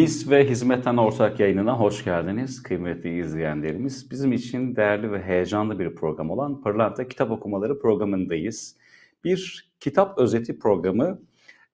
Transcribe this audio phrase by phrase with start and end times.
[0.00, 4.10] NIS ve Hizmetten Ortak yayınına hoş geldiniz kıymetli izleyenlerimiz.
[4.10, 8.76] Bizim için değerli ve heyecanlı bir program olan Pırlanta Kitap Okumaları programındayız.
[9.24, 11.22] Bir kitap özeti programı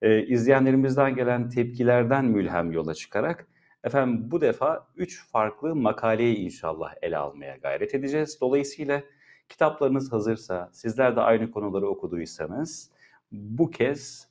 [0.03, 3.47] e, izleyenlerimizden gelen tepkilerden mülhem yola çıkarak
[3.85, 8.39] efendim bu defa üç farklı makaleyi inşallah ele almaya gayret edeceğiz.
[8.41, 9.03] Dolayısıyla
[9.49, 12.91] kitaplarınız hazırsa, sizler de aynı konuları okuduysanız
[13.33, 14.29] bu kez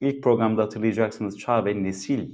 [0.00, 2.30] ilk programda hatırlayacaksınız Çağ ve Nesil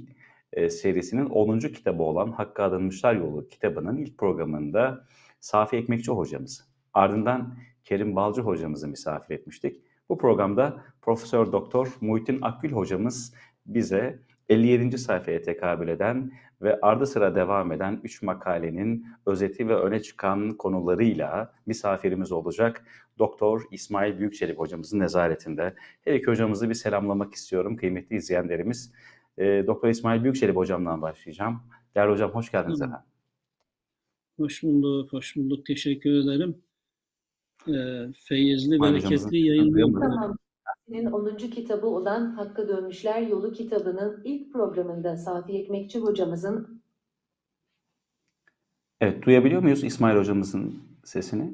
[0.53, 1.59] e, serisinin 10.
[1.59, 5.05] kitabı olan Hakkı Adanmışlar Yolu kitabının ilk programında
[5.39, 9.81] Safi Ekmekçi hocamız, ardından Kerim Balcı hocamızı misafir etmiştik.
[10.09, 13.33] Bu programda Profesör Doktor Muhittin Akgül hocamız
[13.65, 14.97] bize 57.
[14.97, 21.53] sayfaya tekabül eden ve ardı sıra devam eden 3 makalenin özeti ve öne çıkan konularıyla
[21.65, 22.85] misafirimiz olacak.
[23.19, 25.73] Doktor İsmail Büyükçelik hocamızın nezaretinde.
[26.01, 28.91] Her iki hocamızı bir selamlamak istiyorum kıymetli izleyenlerimiz.
[29.39, 31.59] E, Doktor İsmail Büyükçelik hocamdan başlayacağım.
[31.95, 33.05] Değerli hocam hoş geldiniz efendim.
[34.37, 35.65] Hoş bulduk, hoş bulduk.
[35.65, 36.61] Teşekkür ederim.
[37.67, 40.37] Ee, feyizli, bereketli Tamam.
[40.89, 41.37] Senin 10.
[41.37, 46.81] kitabı olan Hakk'a Dönmüşler Yolu kitabının ilk programında Safi Ekmekçi hocamızın
[49.01, 51.53] Evet duyabiliyor muyuz İsmail hocamızın sesini?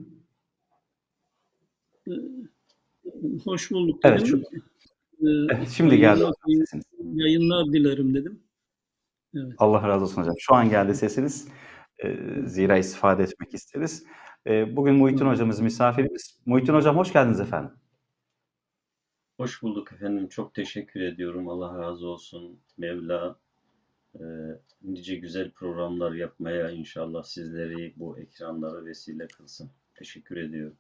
[3.44, 4.34] Hoş bulduk Evet.
[4.34, 6.24] Ee, Evet, şimdi geldi
[7.14, 8.44] yayınlar, dilerim dedim.
[9.36, 9.54] Evet.
[9.58, 10.36] Allah razı olsun hocam.
[10.40, 11.48] Şu an geldi sesiniz.
[12.04, 14.06] Ee, zira istifade etmek isteriz.
[14.48, 16.40] Ee, bugün Muhittin hocamız misafirimiz.
[16.46, 17.72] Muhittin hocam hoş geldiniz efendim.
[19.38, 20.28] Hoş bulduk efendim.
[20.28, 21.50] Çok teşekkür ediyorum.
[21.50, 22.60] Allah razı olsun.
[22.78, 23.36] Mevla
[24.16, 24.24] e,
[24.82, 29.72] nice güzel programlar yapmaya inşallah sizleri bu ekranlara vesile kılsın.
[29.96, 30.78] Teşekkür ediyorum.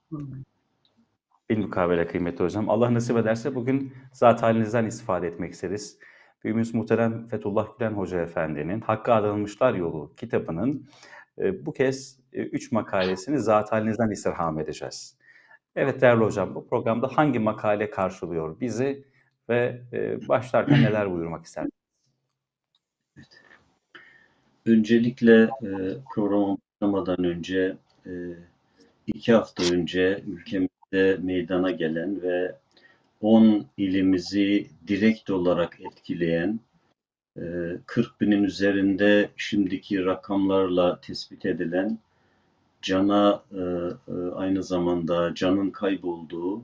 [1.49, 2.69] Bilmukabele kıymetli hocam.
[2.69, 5.99] Allah nasip ederse bugün zat halinizden istifade etmek isteriz.
[6.45, 10.87] Büyüğümüz muhterem Fethullah Gülen Hoca Efendi'nin Hakkı Adanmışlar Yolu kitabının
[11.39, 15.17] e, bu kez e, üç makalesini zat halinizden istirham edeceğiz.
[15.75, 19.03] Evet değerli hocam bu programda hangi makale karşılıyor bizi
[19.49, 21.65] ve e, başlarken neler buyurmak ister?
[24.65, 25.69] Öncelikle e,
[26.13, 28.11] programa başlamadan önce e,
[29.07, 32.55] iki hafta önce ülkemizde meydana gelen ve
[33.25, 36.59] 10 ilimizi direkt olarak etkileyen
[37.37, 37.41] e,
[37.85, 41.99] 40 binin üzerinde şimdiki rakamlarla tespit edilen
[42.81, 46.61] cana e, e, aynı zamanda canın kaybolduğu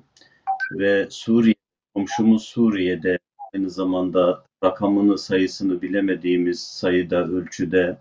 [0.72, 1.56] ve Suriye
[1.96, 3.20] komşumuz Suriye'de
[3.54, 7.98] aynı zamanda rakamını sayısını bilemediğimiz sayıda ölçüde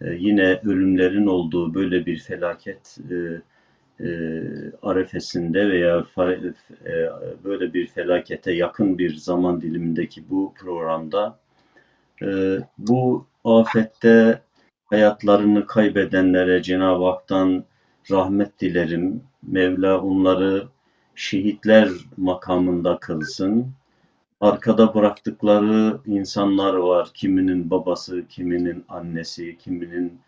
[0.00, 3.14] e, yine ölümlerin olduğu böyle bir felaket e,
[4.00, 4.08] e,
[4.82, 6.06] arefesinde veya
[6.86, 7.10] e,
[7.44, 11.38] böyle bir felakete yakın bir zaman dilimindeki bu programda
[12.22, 14.42] e, bu afette
[14.86, 17.64] hayatlarını kaybedenlere Cenab-ı Hak'tan
[18.10, 19.22] rahmet dilerim.
[19.42, 20.68] Mevla onları
[21.14, 23.72] şehitler makamında kılsın.
[24.40, 27.10] Arkada bıraktıkları insanlar var.
[27.14, 30.20] Kiminin babası, kiminin annesi, kiminin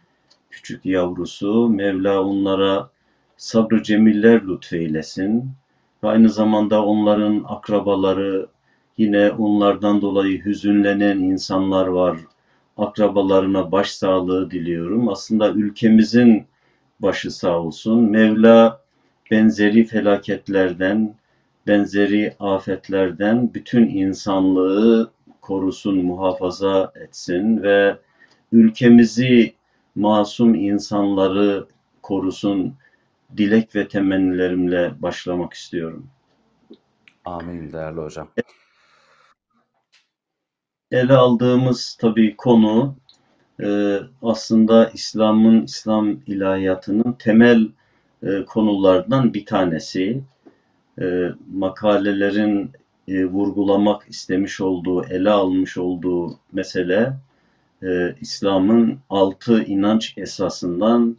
[0.50, 1.68] küçük yavrusu.
[1.68, 2.90] Mevla onlara
[3.36, 5.50] sabrı cemiller lütfeylesin.
[6.04, 8.46] Ve aynı zamanda onların akrabaları,
[8.96, 12.18] yine onlardan dolayı hüzünlenen insanlar var.
[12.76, 15.08] Akrabalarına başsağlığı diliyorum.
[15.08, 16.46] Aslında ülkemizin
[17.00, 18.10] başı sağ olsun.
[18.10, 18.80] Mevla
[19.30, 21.14] benzeri felaketlerden,
[21.66, 25.10] benzeri afetlerden bütün insanlığı
[25.40, 27.96] korusun, muhafaza etsin ve
[28.52, 29.54] ülkemizi
[29.94, 31.66] masum insanları
[32.02, 32.74] korusun
[33.36, 36.06] dilek ve temennilerimle başlamak istiyorum.
[37.24, 38.28] Amin değerli hocam.
[40.90, 42.96] Ele aldığımız tabii konu
[43.62, 47.68] e, aslında İslam'ın, İslam ilahiyatının temel
[48.22, 50.22] e, konulardan bir tanesi.
[51.00, 51.04] E,
[51.52, 52.70] makalelerin
[53.08, 57.12] e, vurgulamak istemiş olduğu, ele almış olduğu mesele
[57.82, 61.16] e, İslam'ın altı inanç esasından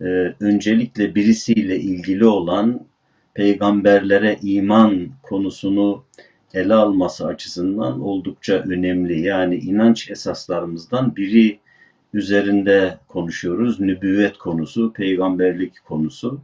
[0.00, 0.04] e,
[0.40, 2.80] öncelikle birisiyle ilgili olan
[3.34, 6.04] peygamberlere iman konusunu
[6.54, 9.20] ele alması açısından oldukça önemli.
[9.20, 11.58] Yani inanç esaslarımızdan biri
[12.14, 13.80] üzerinde konuşuyoruz.
[13.80, 16.40] Nübüvvet konusu, peygamberlik konusu.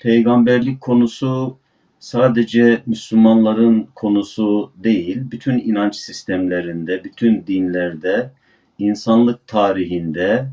[0.00, 1.56] Peygamberlik konusu
[1.98, 8.30] sadece Müslümanların konusu değil, bütün inanç sistemlerinde, bütün dinlerde,
[8.78, 10.48] insanlık tarihinde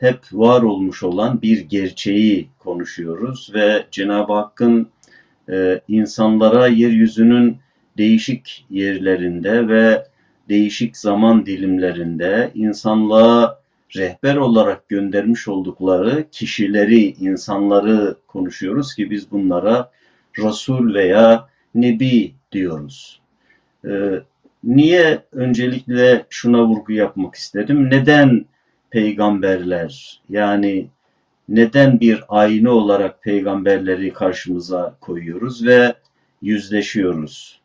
[0.00, 4.88] hep var olmuş olan bir gerçeği konuşuyoruz ve Cenab-ı Hakk'ın
[5.50, 7.58] e, insanlara yeryüzünün
[7.98, 10.06] değişik yerlerinde ve
[10.48, 13.60] değişik zaman dilimlerinde insanlığa
[13.96, 19.90] rehber olarak göndermiş oldukları kişileri, insanları konuşuyoruz ki biz bunlara
[20.38, 23.20] Resul veya Nebi diyoruz.
[23.84, 24.20] Ee,
[24.64, 27.90] niye öncelikle şuna vurgu yapmak istedim?
[27.90, 28.46] Neden
[28.90, 30.88] peygamberler yani
[31.48, 35.94] neden bir ayna olarak peygamberleri karşımıza koyuyoruz ve
[36.42, 37.60] yüzleşiyoruz?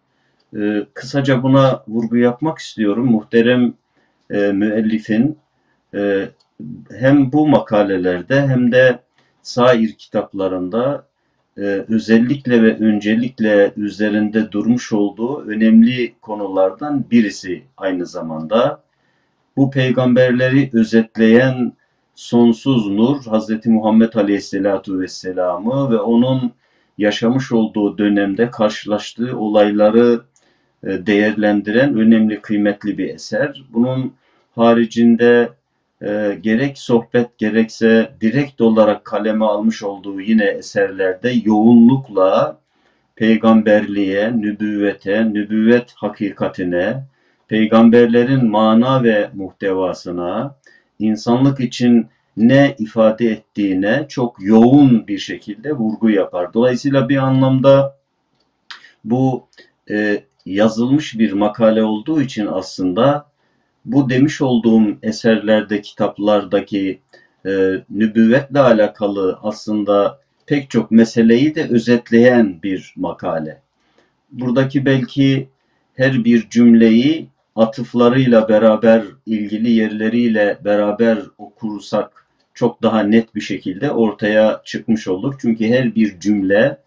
[0.58, 3.06] Ee, kısaca buna vurgu yapmak istiyorum.
[3.06, 3.74] Muhterem
[4.30, 5.38] e, müellifin
[5.94, 6.30] e,
[6.92, 9.00] hem bu makalelerde hem de
[9.42, 11.08] sair kitaplarında
[11.58, 18.85] e, özellikle ve öncelikle üzerinde durmuş olduğu önemli konulardan birisi aynı zamanda.
[19.58, 21.74] Bu peygamberleri özetleyen
[22.16, 23.66] sonsuz nur Hz.
[23.66, 26.52] Muhammed Aleyhisselatu Vesselam'ı ve onun
[26.98, 30.22] yaşamış olduğu dönemde karşılaştığı olayları
[30.84, 33.64] e, değerlendiren önemli kıymetli bir eser.
[33.74, 34.14] Bunun
[34.56, 35.50] haricinde
[36.02, 42.58] e, gerek sohbet gerekse direkt olarak kaleme almış olduğu yine eserlerde yoğunlukla
[43.16, 47.04] peygamberliğe, nübüvvete, nübüvvet hakikatine,
[47.48, 50.56] peygamberlerin mana ve muhtevasına,
[51.00, 52.08] insanlık için
[52.38, 56.54] ne ifade ettiğine çok yoğun bir şekilde vurgu yapar.
[56.54, 57.98] Dolayısıyla bir anlamda
[59.04, 59.48] bu
[59.90, 63.26] e, yazılmış bir makale olduğu için aslında
[63.86, 67.00] bu demiş olduğum eserlerde, kitaplardaki
[67.46, 67.50] e,
[67.90, 73.62] nübüvvetle alakalı aslında pek çok meseleyi de özetleyen bir makale.
[74.32, 75.50] Buradaki belki
[75.94, 84.62] her bir cümleyi atıflarıyla beraber, ilgili yerleriyle beraber okursak çok daha net bir şekilde ortaya
[84.66, 85.36] çıkmış olur.
[85.42, 86.78] Çünkü her bir cümle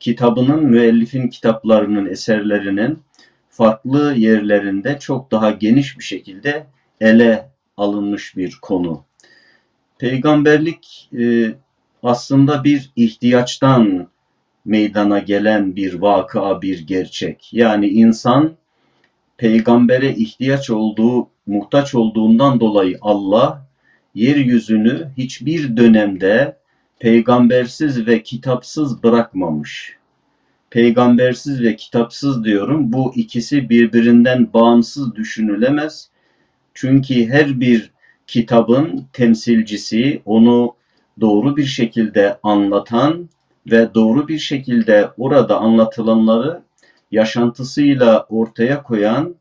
[0.00, 2.98] kitabının, müellifin kitaplarının, eserlerinin
[3.50, 6.66] farklı yerlerinde çok daha geniş bir şekilde
[7.00, 9.04] ele alınmış bir konu.
[9.98, 11.54] Peygamberlik e,
[12.02, 14.08] aslında bir ihtiyaçtan
[14.64, 17.48] meydana gelen bir vakıa, bir gerçek.
[17.52, 18.56] Yani insan
[19.42, 23.66] peygambere ihtiyaç olduğu, muhtaç olduğundan dolayı Allah
[24.14, 26.56] yeryüzünü hiçbir dönemde
[26.98, 29.96] peygambersiz ve kitapsız bırakmamış
[30.70, 32.92] peygambersiz ve kitapsız diyorum.
[32.92, 36.10] Bu ikisi birbirinden bağımsız düşünülemez.
[36.74, 37.90] Çünkü her bir
[38.26, 40.74] kitabın temsilcisi onu
[41.20, 43.28] doğru bir şekilde anlatan
[43.70, 46.62] ve doğru bir şekilde orada anlatılanları
[47.12, 49.34] yaşantısıyla ortaya koyan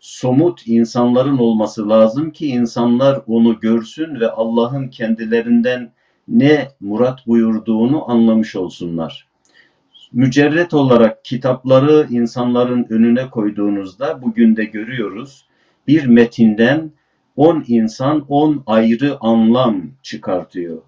[0.00, 5.92] somut insanların olması lazım ki insanlar onu görsün ve Allah'ın kendilerinden
[6.28, 9.28] ne murat buyurduğunu anlamış olsunlar
[10.14, 15.44] mücerret olarak kitapları insanların önüne koyduğunuzda bugün de görüyoruz.
[15.86, 16.90] Bir metinden
[17.36, 20.82] 10 insan 10 ayrı anlam çıkartıyor.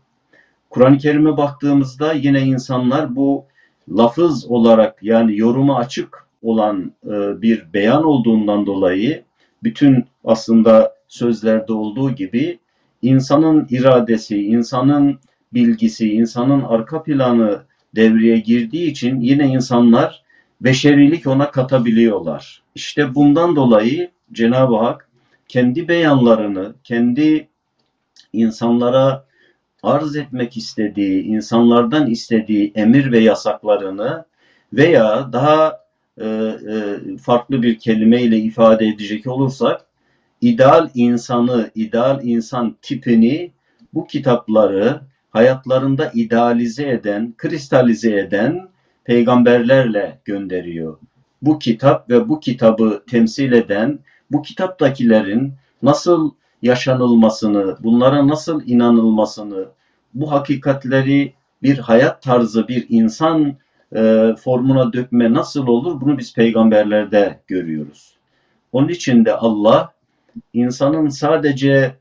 [0.71, 3.45] Kuran-ı Kerim'e baktığımızda yine insanlar bu
[3.89, 9.25] lafız olarak yani yoruma açık olan e, bir beyan olduğundan dolayı
[9.63, 12.59] bütün aslında sözlerde olduğu gibi
[13.03, 15.19] insanın iradesi, insanın
[15.55, 17.63] bilgisi, insanın arka planı
[17.95, 20.23] devreye girdiği için yine insanlar
[20.61, 22.63] beşerilik ona katabiliyorlar.
[22.75, 25.09] İşte bundan dolayı Cenab-ı Hak
[25.49, 27.49] kendi beyanlarını, kendi
[28.33, 29.27] insanlara
[29.87, 34.25] arz etmek istediği, insanlardan istediği emir ve yasaklarını
[34.73, 35.81] veya daha
[36.21, 39.87] e, e, farklı bir kelimeyle ifade edecek olursak
[40.41, 43.53] ideal insanı, ideal insan tipini
[43.95, 45.01] bu kitapları
[45.31, 48.69] hayatlarında idealize eden, kristalize eden
[49.05, 50.99] peygamberlerle gönderiyor.
[51.43, 53.99] Bu kitap ve bu kitabı temsil eden,
[54.31, 55.53] bu kitaptakilerin
[55.83, 56.31] nasıl
[56.63, 59.69] yaşanılmasını, bunlara nasıl inanılmasını,
[60.21, 61.33] bu hakikatleri
[61.63, 63.57] bir hayat tarzı, bir insan
[63.97, 68.17] e, formuna dökme nasıl olur bunu biz peygamberlerde görüyoruz.
[68.73, 69.93] Onun için de Allah
[70.53, 71.95] insanın sadece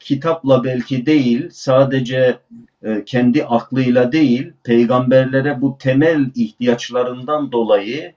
[0.00, 2.38] kitapla belki değil, sadece
[2.82, 8.12] e, kendi aklıyla değil, peygamberlere bu temel ihtiyaçlarından dolayı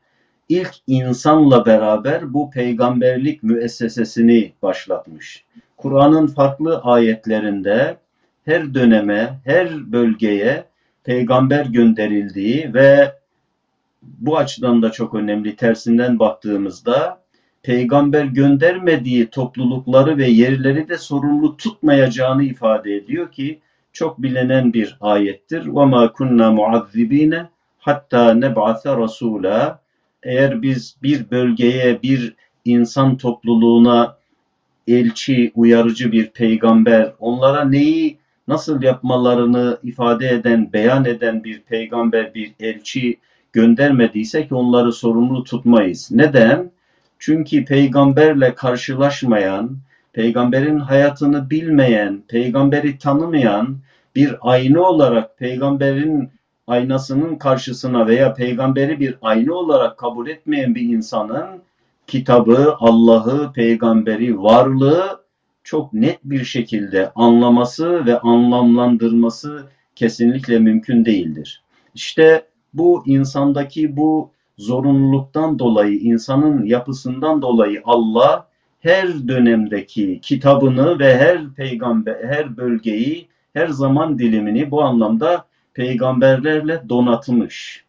[0.50, 5.46] ilk insanla beraber bu peygamberlik müessesesini başlatmış.
[5.78, 7.98] Kur'an'ın farklı ayetlerinde
[8.45, 10.65] her döneme, her bölgeye
[11.05, 13.13] peygamber gönderildiği ve
[14.03, 17.21] bu açıdan da çok önemli tersinden baktığımızda
[17.63, 23.61] peygamber göndermediği toplulukları ve yerleri de sorumlu tutmayacağını ifade ediyor ki
[23.93, 25.65] çok bilinen bir ayettir.
[25.65, 27.47] وَمَا كُنَّا مُعَذِّب۪ينَ
[27.79, 29.81] hatta neb'ase rasula
[30.23, 32.35] eğer biz bir bölgeye bir
[32.65, 34.17] insan topluluğuna
[34.89, 42.54] elçi, uyarıcı bir peygamber, onlara neyi nasıl yapmalarını ifade eden, beyan eden bir peygamber, bir
[42.60, 43.20] elçi
[43.54, 46.10] göndermediysek onları sorumlu tutmayız.
[46.12, 46.72] Neden?
[47.20, 49.78] Çünkü peygamberle karşılaşmayan,
[50.14, 53.78] peygamberin hayatını bilmeyen, peygamberi tanımayan
[54.16, 56.30] bir ayna olarak peygamberin
[56.68, 61.62] aynasının karşısına veya peygamberi bir ayna olarak kabul etmeyen bir insanın
[62.08, 65.21] kitabı, Allah'ı, peygamberi, varlığı
[65.64, 69.66] çok net bir şekilde anlaması ve anlamlandırması
[69.96, 71.64] kesinlikle mümkün değildir.
[71.96, 78.48] İşte bu insandaki bu zorunluluktan dolayı, insanın yapısından dolayı Allah
[78.80, 87.86] her dönemdeki kitabını ve her peygamber, her bölgeyi, her zaman dilimini bu anlamda peygamberlerle donatmış.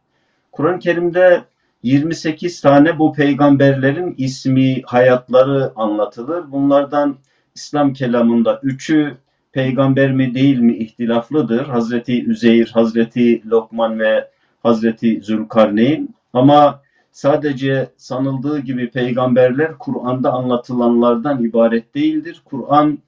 [0.52, 1.44] Kur'an-ı Kerim'de
[1.82, 6.52] 28 tane bu peygamberlerin ismi, hayatları anlatılır.
[6.52, 7.16] Bunlardan
[7.54, 9.16] İslam kelamında üçü
[9.52, 11.66] peygamber mi değil mi ihtilaflıdır.
[11.66, 14.30] Hazreti Üzeyr, Hazreti Lokman ve
[14.62, 16.09] Hazreti Zülkarneyn.
[16.32, 16.82] Ama
[17.12, 22.42] sadece sanıldığı gibi peygamberler Kur'an'da anlatılanlardan ibaret değildir.
[22.44, 22.99] Kur'an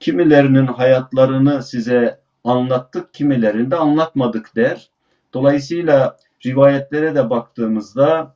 [0.00, 4.90] kimilerinin hayatlarını size anlattık, kimilerinde anlatmadık der.
[5.34, 6.16] Dolayısıyla
[6.46, 8.35] rivayetlere de baktığımızda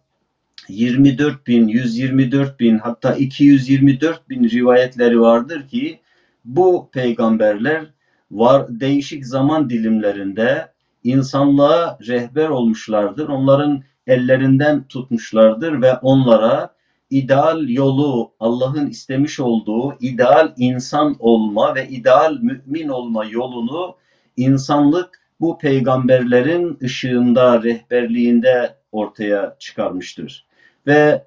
[0.71, 6.01] 24 bin, 124 bin hatta 224 bin rivayetleri vardır ki
[6.45, 7.87] bu peygamberler
[8.31, 10.73] var değişik zaman dilimlerinde
[11.05, 13.29] insanlığa rehber olmuşlardır.
[13.29, 16.75] Onların ellerinden tutmuşlardır ve onlara
[17.11, 23.97] ideal yolu Allah'ın istemiş olduğu ideal insan olma ve ideal mümin olma yolunu
[24.37, 30.47] insanlık bu peygamberlerin ışığında, rehberliğinde ortaya çıkarmıştır.
[30.87, 31.25] Ve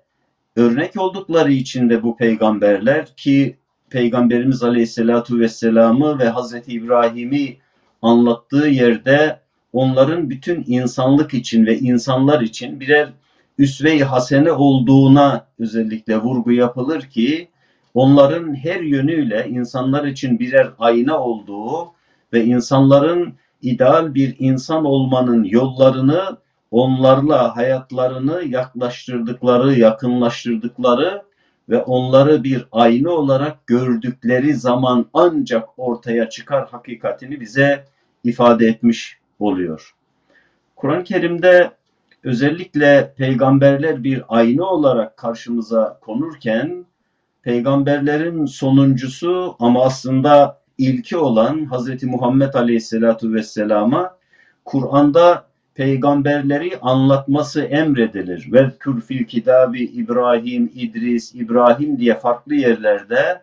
[0.55, 3.57] örnek oldukları için de bu peygamberler ki
[3.89, 7.57] Peygamberimiz Aleyhisselatu Vesselam'ı ve Hazreti İbrahim'i
[8.01, 9.39] anlattığı yerde
[9.74, 13.13] onların bütün insanlık için ve insanlar için birer
[13.57, 17.48] üsve-i hasene olduğuna özellikle vurgu yapılır ki
[17.93, 21.91] onların her yönüyle insanlar için birer ayna olduğu
[22.33, 26.38] ve insanların ideal bir insan olmanın yollarını
[26.74, 31.24] onlarla hayatlarını yaklaştırdıkları, yakınlaştırdıkları
[31.70, 37.86] ve onları bir ayna olarak gördükleri zaman ancak ortaya çıkar hakikatini bize
[38.24, 39.96] ifade etmiş oluyor.
[40.75, 41.72] Kur'an-ı Kerim'de
[42.24, 46.86] özellikle peygamberler bir ayna olarak karşımıza konurken
[47.42, 52.03] peygamberlerin sonuncusu ama aslında ilki olan Hz.
[52.03, 54.18] Muhammed Aleyhisselatu Vesselam'a
[54.65, 58.48] Kur'an'da peygamberleri anlatması emredilir.
[58.51, 58.72] Ve
[59.08, 63.42] fil kitabi İbrahim, İdris, İbrahim diye farklı yerlerde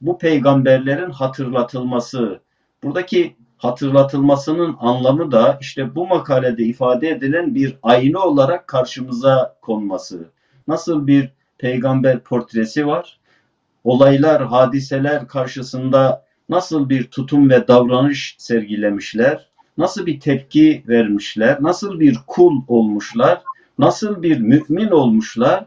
[0.00, 2.40] bu peygamberlerin hatırlatılması.
[2.82, 10.30] Buradaki hatırlatılmasının anlamı da işte bu makalede ifade edilen bir ayna olarak karşımıza konması.
[10.68, 13.18] Nasıl bir peygamber portresi var?
[13.84, 19.49] Olaylar, hadiseler karşısında nasıl bir tutum ve davranış sergilemişler?
[19.80, 21.58] Nasıl bir tepki vermişler?
[21.60, 23.42] Nasıl bir kul olmuşlar?
[23.78, 25.64] Nasıl bir mümin olmuşlar?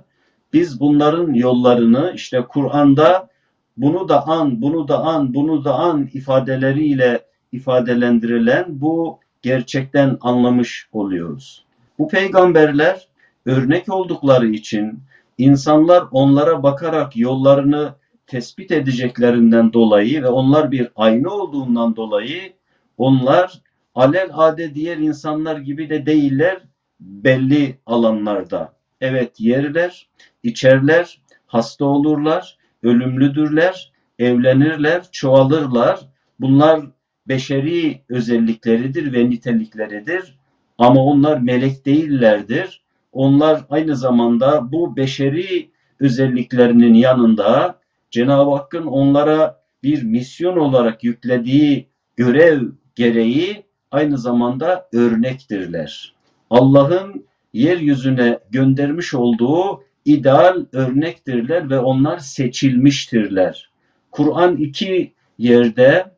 [0.53, 3.29] Biz bunların yollarını işte Kur'an'da
[3.77, 11.65] bunu da an, bunu da an, bunu da an ifadeleriyle ifadelendirilen bu gerçekten anlamış oluyoruz.
[11.99, 13.07] Bu peygamberler
[13.45, 14.99] örnek oldukları için
[15.37, 17.93] insanlar onlara bakarak yollarını
[18.27, 22.53] tespit edeceklerinden dolayı ve onlar bir ayna olduğundan dolayı
[22.97, 23.63] onlar
[23.95, 26.61] alel ade diğer insanlar gibi de değiller
[26.99, 28.73] belli alanlarda.
[29.01, 30.07] Evet yerler,
[30.43, 35.99] içerler, hasta olurlar, ölümlüdürler, evlenirler, çoğalırlar.
[36.39, 36.81] Bunlar
[37.27, 40.37] beşeri özellikleridir ve nitelikleridir.
[40.77, 42.83] Ama onlar melek değillerdir.
[43.11, 45.69] Onlar aynı zamanda bu beşeri
[45.99, 47.79] özelliklerinin yanında
[48.11, 52.61] Cenab-ı Hakk'ın onlara bir misyon olarak yüklediği görev
[52.95, 56.13] gereği aynı zamanda örnektirler.
[56.49, 63.69] Allah'ın yeryüzüne göndermiş olduğu ideal örnektirler ve onlar seçilmiştirler.
[64.11, 66.11] Kur'an iki yerde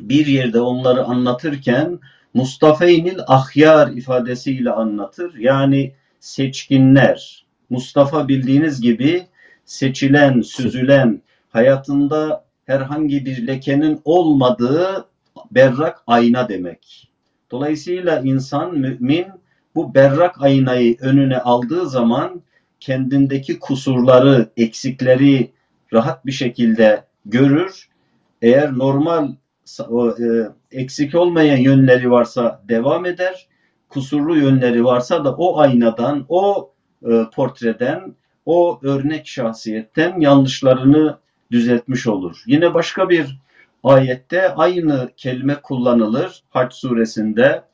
[0.00, 1.98] bir yerde onları anlatırken
[2.34, 5.34] Mustafeynil ahyar ifadesiyle anlatır.
[5.34, 7.46] Yani seçkinler.
[7.70, 9.26] Mustafa bildiğiniz gibi
[9.64, 15.11] seçilen, süzülen, hayatında herhangi bir lekenin olmadığı
[15.50, 17.08] berrak ayna demek.
[17.50, 19.26] Dolayısıyla insan, mümin
[19.74, 22.42] bu berrak aynayı önüne aldığı zaman
[22.80, 25.50] kendindeki kusurları, eksikleri
[25.92, 27.88] rahat bir şekilde görür.
[28.42, 29.28] Eğer normal
[29.80, 30.26] e,
[30.72, 33.46] eksik olmayan yönleri varsa devam eder.
[33.88, 36.72] Kusurlu yönleri varsa da o aynadan, o
[37.06, 38.14] e, portreden,
[38.46, 41.18] o örnek şahsiyetten yanlışlarını
[41.50, 42.42] düzeltmiş olur.
[42.46, 43.38] Yine başka bir
[43.82, 47.64] ayette aynı kelime kullanılır Hac suresinde.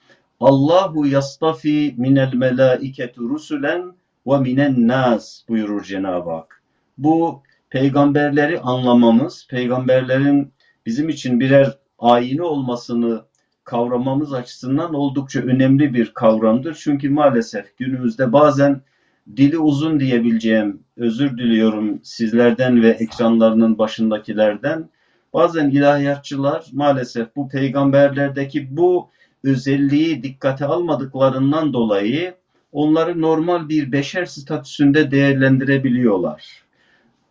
[0.40, 3.92] Allahu yastafi minel melaiketu rusulen
[4.26, 6.62] ve minen nas buyurur Cenab-ı Hak.
[6.98, 10.52] Bu peygamberleri anlamamız, peygamberlerin
[10.86, 13.24] bizim için birer ayini olmasını
[13.64, 16.74] kavramamız açısından oldukça önemli bir kavramdır.
[16.74, 18.80] Çünkü maalesef günümüzde bazen
[19.36, 24.88] dili uzun diyebileceğim, özür diliyorum sizlerden ve ekranlarının başındakilerden.
[25.34, 29.10] Bazen ilahiyatçılar maalesef bu peygamberlerdeki bu
[29.44, 32.34] özelliği dikkate almadıklarından dolayı
[32.72, 36.62] onları normal bir beşer statüsünde değerlendirebiliyorlar.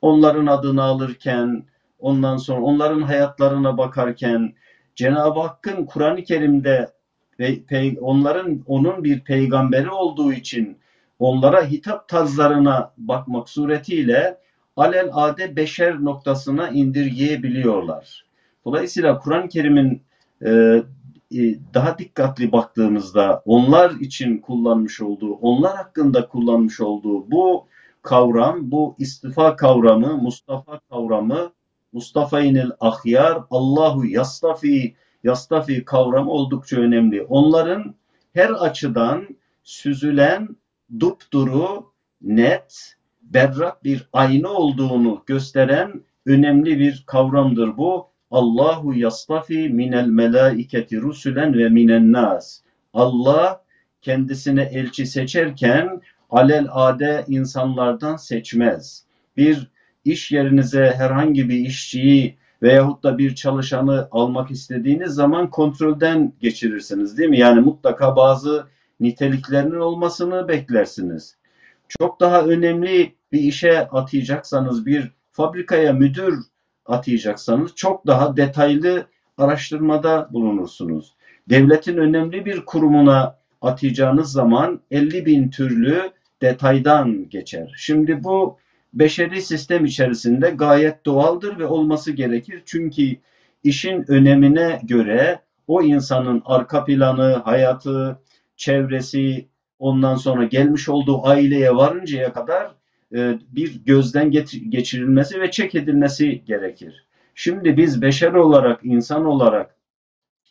[0.02, 1.64] Onların adını alırken,
[2.00, 4.54] ondan sonra onların hayatlarına bakarken
[4.96, 6.92] Cenab-ı Hakk'ın Kur'an-ı Kerim'de
[7.40, 7.60] ve
[8.02, 10.78] onların onun bir peygamberi olduğu için
[11.20, 14.38] onlara hitap tarzlarına bakmak suretiyle
[14.78, 18.26] alel ade beşer noktasına indirgeyebiliyorlar.
[18.66, 20.02] Dolayısıyla Kur'an-ı Kerim'in
[20.46, 20.50] e,
[21.32, 21.40] e,
[21.74, 27.68] daha dikkatli baktığımızda onlar için kullanmış olduğu, onlar hakkında kullanmış olduğu bu
[28.02, 31.52] kavram, bu istifa kavramı, Mustafa kavramı,
[31.94, 37.24] Mustafa inil ahyar, Allahu yastafi, yastafi kavramı oldukça önemli.
[37.24, 37.96] Onların
[38.34, 39.28] her açıdan
[39.64, 40.50] süzülen,
[41.00, 42.97] dupduru, net,
[43.34, 48.08] berrak bir ayna olduğunu gösteren önemli bir kavramdır bu.
[48.32, 52.62] Allahu yastafi minel melaiketi rusulen ve minen nas.
[52.94, 53.62] Allah
[54.02, 59.06] kendisine elçi seçerken alel ade insanlardan seçmez.
[59.38, 59.72] Bir
[60.06, 67.30] iş yerinize herhangi bir işçiyi veyahut da bir çalışanı almak istediğiniz zaman kontrolden geçirirsiniz değil
[67.30, 67.40] mi?
[67.40, 68.68] Yani mutlaka bazı
[69.00, 71.38] niteliklerinin olmasını beklersiniz.
[71.90, 76.40] Çok daha önemli bir işe atayacaksanız, bir fabrikaya müdür
[76.86, 81.14] atayacaksanız çok daha detaylı araştırmada bulunursunuz.
[81.50, 87.74] Devletin önemli bir kurumuna atayacağınız zaman 50 bin türlü detaydan geçer.
[87.78, 88.58] Şimdi bu
[88.94, 92.62] beşeri sistem içerisinde gayet doğaldır ve olması gerekir.
[92.66, 93.16] Çünkü
[93.64, 98.20] işin önemine göre o insanın arka planı, hayatı,
[98.56, 99.48] çevresi,
[99.80, 102.76] ondan sonra gelmiş olduğu aileye varıncaya kadar
[103.16, 104.32] e, bir gözden
[104.70, 107.06] geçirilmesi ve çek edilmesi gerekir.
[107.36, 109.76] Şimdi biz beşer olarak, insan olarak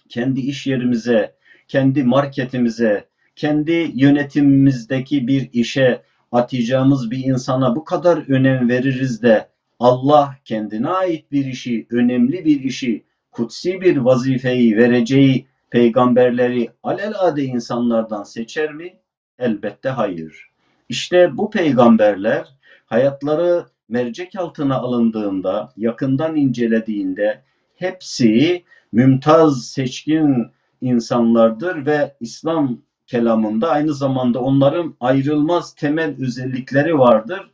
[0.09, 1.35] kendi iş yerimize,
[1.69, 10.37] kendi marketimize, kendi yönetimimizdeki bir işe atacağımız bir insana bu kadar önem veririz de Allah
[10.45, 18.73] kendine ait bir işi, önemli bir işi, kutsi bir vazifeyi vereceği peygamberleri alelade insanlardan seçer
[18.73, 18.97] mi?
[19.39, 20.51] Elbette hayır.
[20.89, 22.49] İşte bu peygamberler
[22.87, 27.43] hayatları mercek altına alındığında, yakından incelediğinde
[27.75, 30.47] hepsi mümtaz, seçkin
[30.81, 37.51] insanlardır ve İslam kelamında aynı zamanda onların ayrılmaz temel özellikleri vardır.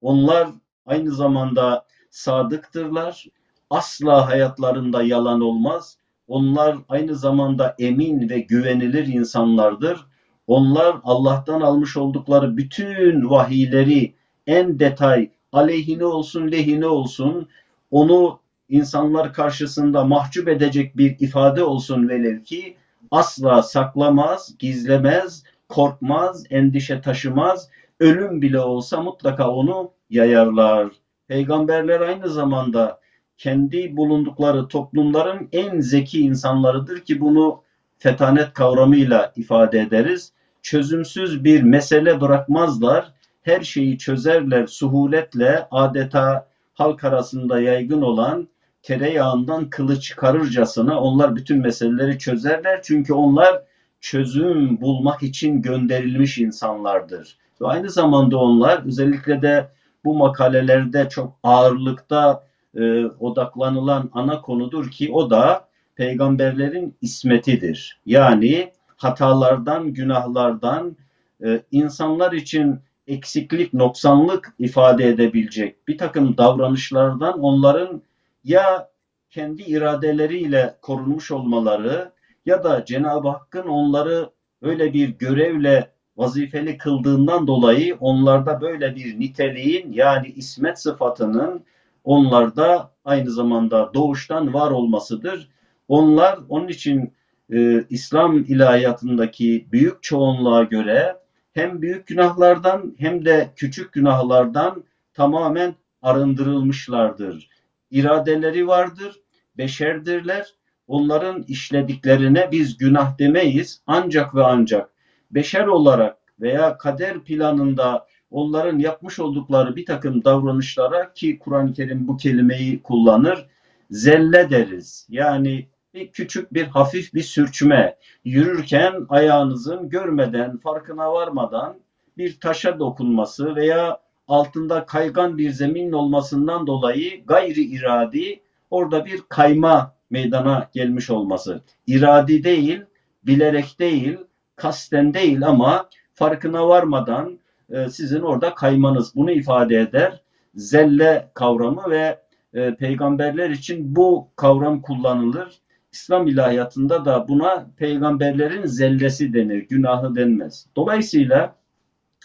[0.00, 0.48] Onlar
[0.86, 3.26] aynı zamanda sadıktırlar.
[3.70, 5.98] Asla hayatlarında yalan olmaz.
[6.28, 10.06] Onlar aynı zamanda emin ve güvenilir insanlardır.
[10.46, 14.14] Onlar Allah'tan almış oldukları bütün vahiyleri
[14.46, 17.48] en detay aleyhine olsun lehine olsun
[17.90, 22.76] onu insanlar karşısında mahcup edecek bir ifade olsun velev ki
[23.10, 27.68] asla saklamaz, gizlemez, korkmaz, endişe taşımaz.
[28.00, 30.88] Ölüm bile olsa mutlaka onu yayarlar.
[31.28, 33.00] Peygamberler aynı zamanda
[33.38, 37.62] kendi bulundukları toplumların en zeki insanlarıdır ki bunu
[38.02, 40.32] fetanet kavramıyla ifade ederiz.
[40.62, 43.12] Çözümsüz bir mesele bırakmazlar.
[43.42, 48.48] Her şeyi çözerler suhuletle adeta halk arasında yaygın olan
[48.82, 52.80] tereyağından kılı çıkarırcasına onlar bütün meseleleri çözerler.
[52.82, 53.62] Çünkü onlar
[54.00, 57.36] çözüm bulmak için gönderilmiş insanlardır.
[57.60, 59.68] Ve aynı zamanda onlar özellikle de
[60.04, 68.00] bu makalelerde çok ağırlıkta e, odaklanılan ana konudur ki o da peygamberlerin ismetidir.
[68.06, 70.96] Yani hatalardan, günahlardan,
[71.44, 78.02] e, insanlar için eksiklik, noksanlık ifade edebilecek bir takım davranışlardan onların
[78.44, 78.88] ya
[79.30, 82.12] kendi iradeleriyle korunmuş olmaları
[82.46, 84.30] ya da Cenab-ı Hakk'ın onları
[84.62, 91.64] öyle bir görevle vazifeli kıldığından dolayı onlarda böyle bir niteliğin yani ismet sıfatının
[92.04, 95.48] onlarda aynı zamanda doğuştan var olmasıdır.
[95.92, 97.12] Onlar onun için
[97.52, 101.16] e, İslam ilahiyatındaki büyük çoğunluğa göre
[101.52, 107.48] hem büyük günahlardan hem de küçük günahlardan tamamen arındırılmışlardır.
[107.90, 109.20] İradeleri vardır,
[109.58, 110.54] beşerdirler.
[110.86, 113.82] Onların işlediklerine biz günah demeyiz.
[113.86, 114.90] Ancak ve ancak
[115.30, 122.16] beşer olarak veya kader planında onların yapmış oldukları bir takım davranışlara ki Kur'an-ı Kerim bu
[122.16, 123.46] kelimeyi kullanır,
[123.90, 125.06] zelle deriz.
[125.10, 131.76] Yani bir küçük bir hafif bir sürçme, yürürken ayağınızın görmeden, farkına varmadan
[132.18, 139.94] bir taşa dokunması veya altında kaygan bir zemin olmasından dolayı gayri iradi orada bir kayma
[140.10, 141.60] meydana gelmiş olması.
[141.86, 142.82] İradi değil,
[143.26, 144.18] bilerek değil,
[144.56, 147.38] kasten değil ama farkına varmadan
[147.70, 150.22] e, sizin orada kaymanız bunu ifade eder.
[150.54, 152.18] Zelle kavramı ve
[152.54, 155.61] e, peygamberler için bu kavram kullanılır.
[155.92, 160.66] İslam ilahiyatında da buna peygamberlerin zellesi denir, günahı denmez.
[160.76, 161.56] Dolayısıyla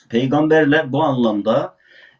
[0.09, 1.75] peygamberler bu anlamda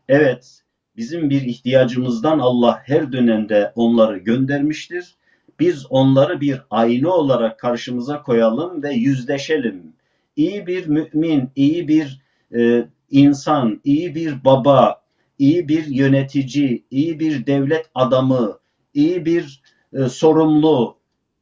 [0.09, 0.63] evet
[0.97, 5.15] bizim bir ihtiyacımızdan Allah her dönemde onları göndermiştir.
[5.59, 9.93] Biz onları bir ayna olarak karşımıza koyalım ve yüzleşelim.
[10.35, 12.21] İyi bir mümin, iyi bir
[12.55, 15.01] e, insan, iyi bir baba,
[15.39, 18.59] iyi bir yönetici, iyi bir devlet adamı,
[18.93, 19.61] iyi bir
[19.93, 20.97] e, sorumlu,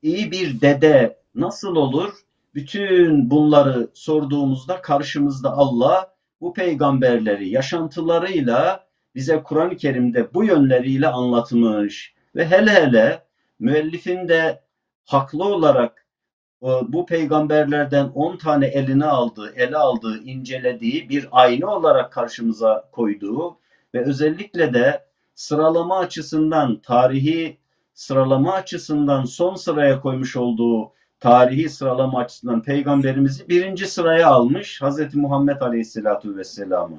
[0.06, 2.14] iyi bir dede nasıl olur?
[2.56, 12.46] Bütün bunları sorduğumuzda karşımızda Allah bu peygamberleri yaşantılarıyla bize Kur'an-ı Kerim'de bu yönleriyle anlatmış ve
[12.46, 13.24] hele hele
[13.60, 14.62] müellifin de
[15.06, 16.06] haklı olarak
[16.64, 23.58] e, bu peygamberlerden 10 tane eline aldığı, ele aldığı, incelediği bir ayna olarak karşımıza koyduğu
[23.94, 27.58] ve özellikle de sıralama açısından, tarihi
[27.96, 35.16] sıralama açısından son sıraya koymuş olduğu tarihi sıralama açısından peygamberimizi birinci sıraya almış Hz.
[35.16, 36.98] Muhammed Aleyhisselatü Vesselam'ı.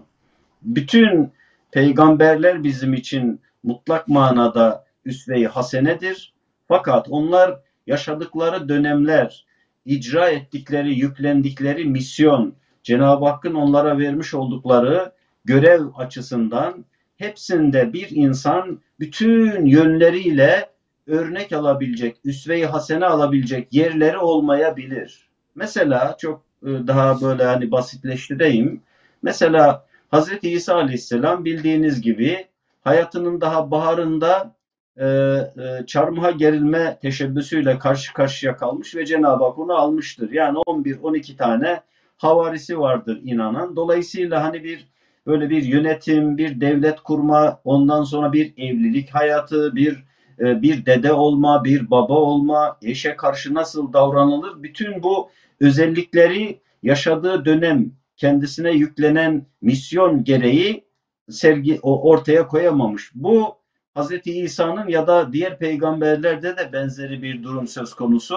[0.63, 1.33] Bütün
[1.71, 6.35] peygamberler bizim için mutlak manada üsve-i hasenedir.
[6.69, 9.47] Fakat onlar yaşadıkları dönemler,
[9.85, 15.13] icra ettikleri, yüklendikleri misyon, Cenab-ı Hakk'ın onlara vermiş oldukları
[15.45, 16.85] görev açısından
[17.17, 20.76] hepsinde bir insan bütün yönleriyle
[21.07, 25.29] örnek alabilecek, üsve-i hasene alabilecek yerleri olmayabilir.
[25.55, 28.81] Mesela çok e, daha böyle hani basitleştireyim.
[29.23, 32.47] Mesela Hazreti İsa Aleyhisselam bildiğiniz gibi
[32.85, 34.55] hayatının daha baharında
[34.97, 40.31] e, e, çarmıha gerilme teşebbüsüyle karşı karşıya kalmış ve Cenab-ı Hak onu almıştır.
[40.31, 41.81] Yani 11-12 tane
[42.17, 43.77] havarisi vardır inanan.
[43.77, 44.87] Dolayısıyla hani bir
[45.27, 50.05] böyle bir yönetim, bir devlet kurma, ondan sonra bir evlilik hayatı, bir
[50.39, 54.63] bir dede olma, bir baba olma, eşe karşı nasıl davranılır?
[54.63, 60.85] Bütün bu özellikleri yaşadığı dönem kendisine yüklenen misyon gereği
[61.31, 63.11] sergi ortaya koyamamış.
[63.15, 63.57] Bu
[63.97, 64.11] Hz.
[64.25, 68.37] İsa'nın ya da diğer peygamberlerde de benzeri bir durum söz konusu.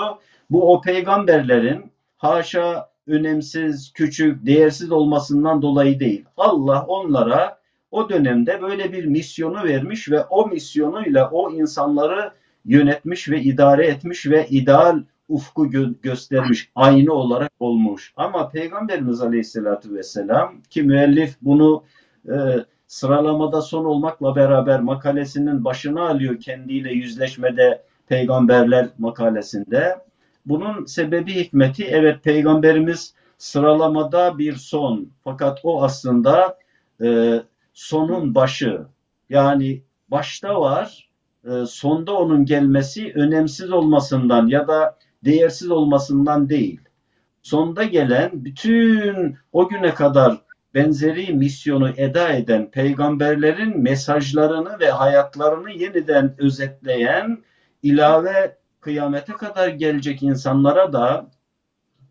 [0.50, 6.26] Bu o peygamberlerin haşa önemsiz, küçük, değersiz olmasından dolayı değil.
[6.38, 7.59] Allah onlara
[7.91, 12.32] o dönemde böyle bir misyonu vermiş ve o misyonuyla o insanları
[12.65, 18.13] yönetmiş ve idare etmiş ve ideal ufku gö- göstermiş, aynı olarak olmuş.
[18.15, 21.84] Ama Peygamberimiz Aleyhisselatü Vesselam ki müellif bunu
[22.28, 22.36] e,
[22.88, 29.97] sıralamada son olmakla beraber makalesinin başına alıyor kendiyle yüzleşmede peygamberler makalesinde.
[30.45, 36.58] Bunun sebebi hikmeti evet peygamberimiz sıralamada bir son fakat o aslında
[37.02, 37.39] e,
[37.80, 38.82] sonun başı.
[39.30, 41.10] Yani başta var,
[41.46, 46.80] e, sonda onun gelmesi önemsiz olmasından ya da değersiz olmasından değil.
[47.42, 50.42] Sonda gelen bütün o güne kadar
[50.74, 57.44] benzeri misyonu eda eden peygamberlerin mesajlarını ve hayatlarını yeniden özetleyen
[57.84, 61.28] ilave kıyamete kadar gelecek insanlara da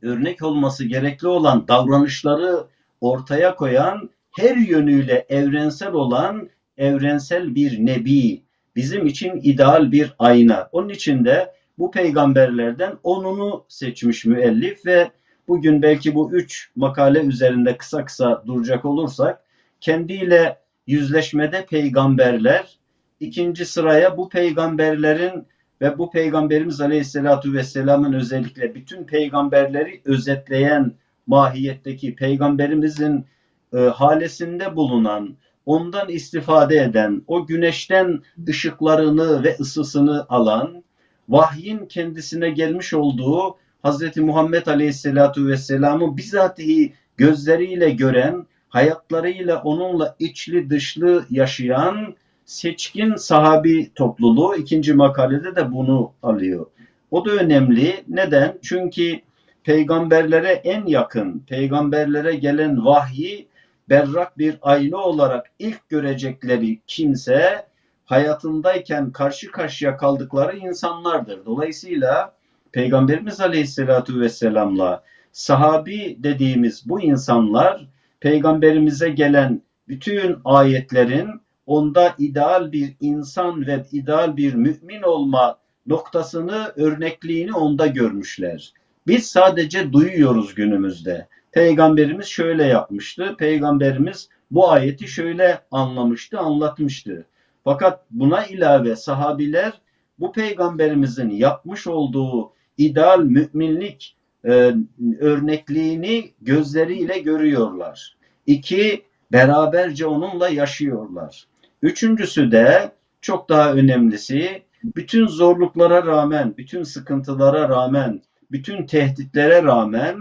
[0.02, 2.66] örnek olması gerekli olan davranışları
[3.00, 8.42] ortaya koyan her yönüyle evrensel olan evrensel bir nebi,
[8.76, 10.68] bizim için ideal bir ayna.
[10.72, 15.10] Onun için de bu peygamberlerden onunu seçmiş müellif ve
[15.48, 19.42] bugün belki bu üç makale üzerinde kısa kısa duracak olursak
[19.80, 22.78] kendiyle yüzleşmede peygamberler,
[23.20, 25.46] ikinci sıraya bu peygamberlerin
[25.80, 30.92] ve bu peygamberimiz Aleyhisselatü Vesselam'ın özellikle bütün peygamberleri özetleyen
[31.26, 33.26] mahiyetteki peygamberimizin
[33.74, 40.85] e, halesinde bulunan, ondan istifade eden, o güneşten ışıklarını ve ısısını alan,
[41.28, 44.16] vahyin kendisine gelmiş olduğu Hz.
[44.16, 54.94] Muhammed Aleyhisselatu Vesselam'ı bizatihi gözleriyle gören, hayatlarıyla onunla içli dışlı yaşayan seçkin sahabi topluluğu ikinci
[54.94, 56.66] makalede de bunu alıyor.
[57.11, 58.04] O da önemli.
[58.09, 58.59] Neden?
[58.62, 59.20] Çünkü
[59.64, 63.47] peygamberlere en yakın, peygamberlere gelen vahyi
[63.90, 67.66] berrak bir ayna olarak ilk görecekleri kimse
[68.05, 71.46] hayatındayken karşı karşıya kaldıkları insanlardır.
[71.46, 72.35] Dolayısıyla
[72.72, 77.88] Peygamberimiz Aleyhisselatü Vesselam'la sahabi dediğimiz bu insanlar
[78.20, 81.29] peygamberimize gelen bütün ayetlerin
[81.66, 88.72] onda ideal bir insan ve ideal bir mümin olma noktasını, örnekliğini onda görmüşler.
[89.07, 91.29] Biz sadece duyuyoruz günümüzde.
[91.52, 93.34] Peygamberimiz şöyle yapmıştı.
[93.38, 97.26] Peygamberimiz bu ayeti şöyle anlamıştı, anlatmıştı.
[97.64, 99.72] Fakat buna ilave sahabiler
[100.18, 104.74] bu peygamberimizin yapmış olduğu ideal müminlik e,
[105.20, 108.16] örnekliğini gözleriyle görüyorlar.
[108.46, 111.46] İki, beraberce onunla yaşıyorlar.
[111.82, 120.16] Üçüncüsü de çok daha önemlisi bütün zorluklara rağmen, bütün sıkıntılara rağmen, bütün tehditlere rağmen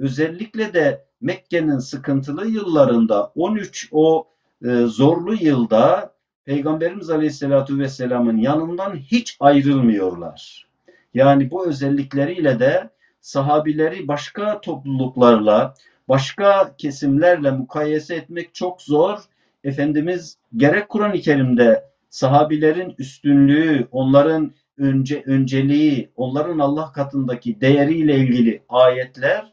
[0.00, 4.28] özellikle de Mekke'nin sıkıntılı yıllarında 13 o
[4.64, 10.66] e, zorlu yılda Peygamberimiz Aleyhisselatü Vesselam'ın yanından hiç ayrılmıyorlar.
[11.14, 15.74] Yani bu özellikleriyle de sahabileri başka topluluklarla,
[16.08, 19.18] başka kesimlerle mukayese etmek çok zor.
[19.64, 29.52] Efendimiz gerek Kur'an-ı Kerim'de sahabilerin üstünlüğü, onların önce önceliği, onların Allah katındaki değeriyle ilgili ayetler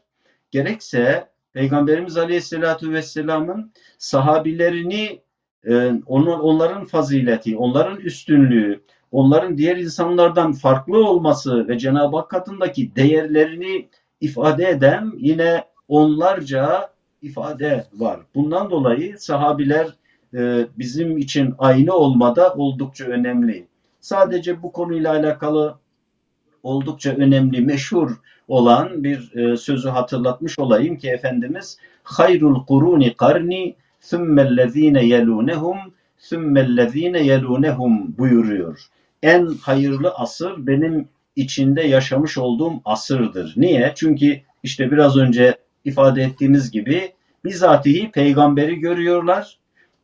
[0.50, 5.20] gerekse Peygamberimiz Aleyhisselatü Vesselam'ın sahabilerini
[5.68, 8.80] e, onların fazileti, onların üstünlüğü,
[9.12, 13.88] onların diğer insanlardan farklı olması ve Cenab-ı Hak katındaki değerlerini
[14.20, 16.90] ifade eden yine onlarca
[17.22, 18.20] ifade var.
[18.34, 19.88] Bundan dolayı sahabiler
[20.34, 23.66] e, bizim için aynı olmada oldukça önemli.
[24.00, 25.78] Sadece bu konuyla alakalı
[26.68, 28.10] oldukça önemli, meşhur
[28.48, 33.74] olan bir e, sözü hatırlatmış olayım ki Efendimiz hayrul kuruni karni
[34.10, 35.76] thummellezine yelunehum
[36.28, 38.80] thummellezine yelunehum buyuruyor.
[39.22, 43.54] En hayırlı asır benim içinde yaşamış olduğum asırdır.
[43.56, 43.92] Niye?
[43.96, 47.12] Çünkü işte biraz önce ifade ettiğimiz gibi
[47.44, 49.58] bizatihi peygamberi görüyorlar.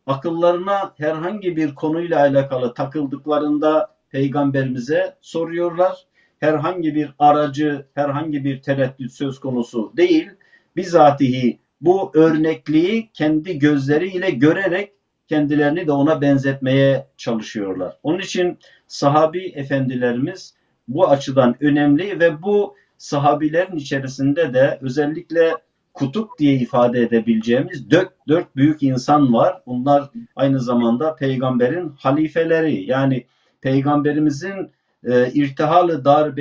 [0.07, 6.07] Akıllarına herhangi bir konuyla alakalı takıldıklarında peygamberimize soruyorlar.
[6.41, 10.31] Herhangi bir aracı, herhangi bir tereddüt söz konusu değil.
[10.77, 14.93] Bizatihi bu örnekliği kendi gözleriyle görerek
[15.29, 17.99] kendilerini de ona benzetmeye çalışıyorlar.
[18.03, 20.55] Onun için sahabi efendilerimiz
[20.89, 25.55] bu açıdan önemli ve bu sahabilerin içerisinde de özellikle
[25.95, 29.63] kutup diye ifade edebileceğimiz dört, dört büyük insan var.
[29.67, 32.91] Bunlar aynı zamanda peygamberin halifeleri.
[32.91, 33.27] Yani
[33.61, 34.71] peygamberimizin
[35.05, 36.33] e, irtihalı dar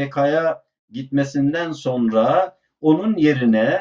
[0.92, 3.80] gitmesinden sonra onun yerine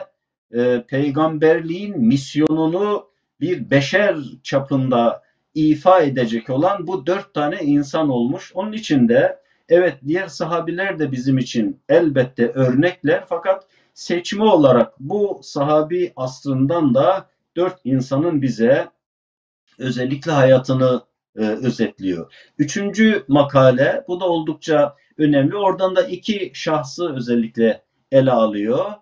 [0.54, 3.08] e, peygamberliğin misyonunu
[3.40, 5.22] bir beşer çapında
[5.54, 8.52] ifa edecek olan bu dört tane insan olmuş.
[8.54, 15.40] Onun için de evet diğer sahabiler de bizim için elbette örnekler fakat seçme olarak bu
[15.42, 18.88] sahabi aslından da dört insanın bize
[19.78, 21.02] özellikle hayatını
[21.36, 22.32] e, özetliyor.
[22.58, 25.56] Üçüncü makale, bu da oldukça önemli.
[25.56, 28.92] Oradan da iki şahsı özellikle ele alıyor.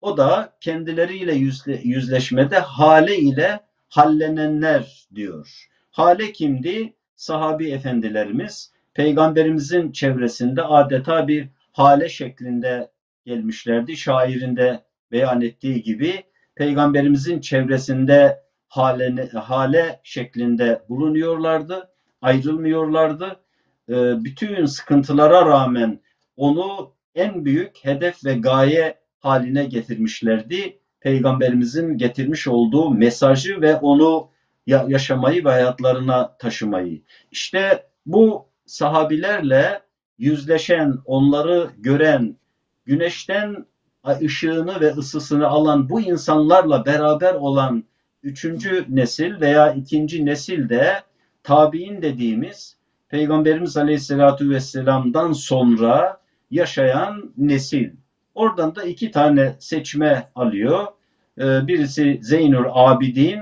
[0.00, 5.68] O da kendileriyle yüzle, yüzleşmede hale ile hallenenler diyor.
[5.90, 6.94] Hale kimdi?
[7.16, 12.90] Sahabi efendilerimiz peygamberimizin çevresinde adeta bir hale şeklinde
[13.26, 13.96] gelmişlerdi.
[13.96, 18.43] Şairinde beyan ettiği gibi peygamberimizin çevresinde
[18.74, 21.88] hale, hale şeklinde bulunuyorlardı,
[22.22, 23.40] ayrılmıyorlardı.
[23.88, 26.00] Ee, bütün sıkıntılara rağmen
[26.36, 30.78] onu en büyük hedef ve gaye haline getirmişlerdi.
[31.00, 34.30] Peygamberimizin getirmiş olduğu mesajı ve onu
[34.66, 37.02] yaşamayı ve hayatlarına taşımayı.
[37.30, 39.80] İşte bu sahabilerle
[40.18, 42.36] yüzleşen, onları gören,
[42.84, 43.66] güneşten
[44.22, 47.84] ışığını ve ısısını alan bu insanlarla beraber olan
[48.24, 51.02] üçüncü nesil veya ikinci nesil de
[51.42, 52.76] tabi'in dediğimiz
[53.08, 57.90] Peygamberimiz Aleyhisselatü Vesselam'dan sonra yaşayan nesil.
[58.34, 60.86] Oradan da iki tane seçme alıyor.
[61.38, 63.40] E, birisi Zeynül Abidin,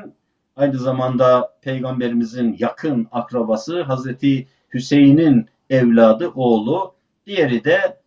[0.56, 6.94] aynı zamanda Peygamberimizin yakın akrabası Hazreti Hüseyin'in evladı, oğlu.
[7.26, 7.98] Diğeri de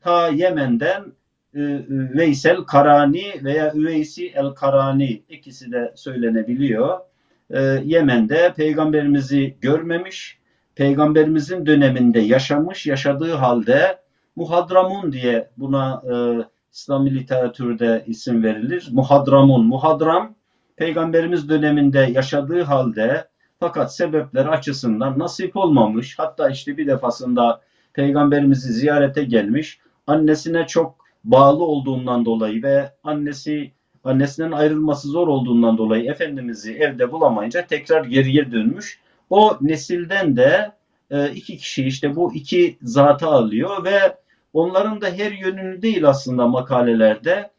[0.00, 1.04] ta Yemen'den
[2.16, 6.98] Veysel Karani veya Üveysi El Karani ikisi de söylenebiliyor.
[7.50, 10.38] E, Yemen'de peygamberimizi görmemiş,
[10.74, 13.98] peygamberimizin döneminde yaşamış, yaşadığı halde
[14.36, 16.14] Muhadramun diye buna e,
[16.72, 18.88] İslami literatürde isim verilir.
[18.92, 20.34] Muhadramun, muhadram
[20.76, 23.28] peygamberimiz döneminde yaşadığı halde
[23.60, 26.18] fakat sebepler açısından nasip olmamış.
[26.18, 27.60] Hatta işte bir defasında
[27.92, 29.80] peygamberimizi ziyarete gelmiş.
[30.06, 33.70] Annesine çok bağlı olduğundan dolayı ve annesi
[34.04, 39.00] annesinden ayrılması zor olduğundan dolayı Efendimiz'i evde bulamayınca tekrar geriye dönmüş.
[39.30, 40.72] O nesilden de
[41.10, 44.16] e, iki kişi işte bu iki zatı alıyor ve
[44.52, 47.50] onların da her yönünü değil aslında makalelerde.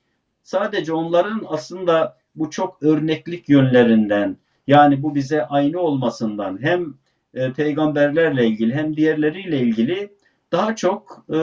[0.44, 6.94] Sadece onların aslında bu çok örneklik yönlerinden yani bu bize aynı olmasından hem
[7.34, 10.14] e, peygamberlerle ilgili hem diğerleriyle ilgili
[10.52, 11.38] daha çok e,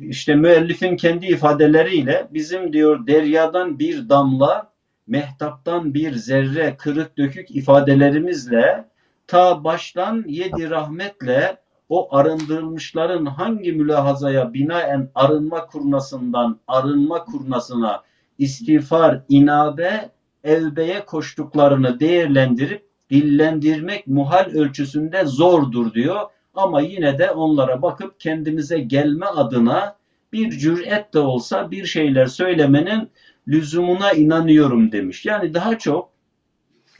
[0.00, 4.72] işte müellifin kendi ifadeleriyle bizim diyor deryadan bir damla,
[5.06, 8.84] mehtaptan bir zerre kırık dökük ifadelerimizle
[9.26, 11.56] ta baştan yedi rahmetle
[11.88, 18.02] o arındırılmışların hangi mülahazaya binaen arınma kurnasından arınma kurnasına
[18.38, 20.10] istiğfar, inabe,
[20.44, 26.20] evbeye koştuklarını değerlendirip dillendirmek muhal ölçüsünde zordur diyor.
[26.54, 29.96] Ama yine de onlara bakıp kendimize gelme adına
[30.32, 33.10] bir cüret de olsa bir şeyler söylemenin
[33.48, 35.26] lüzumuna inanıyorum demiş.
[35.26, 36.10] Yani daha çok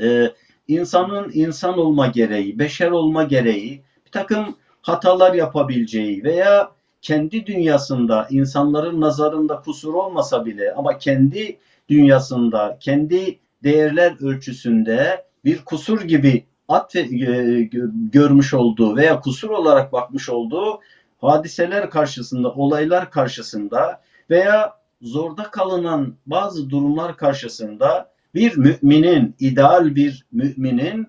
[0.00, 0.32] e,
[0.68, 9.00] insanın insan olma gereği, beşer olma gereği, bir takım hatalar yapabileceği veya kendi dünyasında insanların
[9.00, 17.70] nazarında kusur olmasa bile ama kendi dünyasında, kendi değerler ölçüsünde bir kusur gibi atfe, e,
[18.12, 20.80] görmüş olduğu veya kusur olarak bakmış olduğu
[21.20, 31.06] hadiseler karşısında, olaylar karşısında veya zorda kalınan bazı durumlar karşısında bir müminin, ideal bir müminin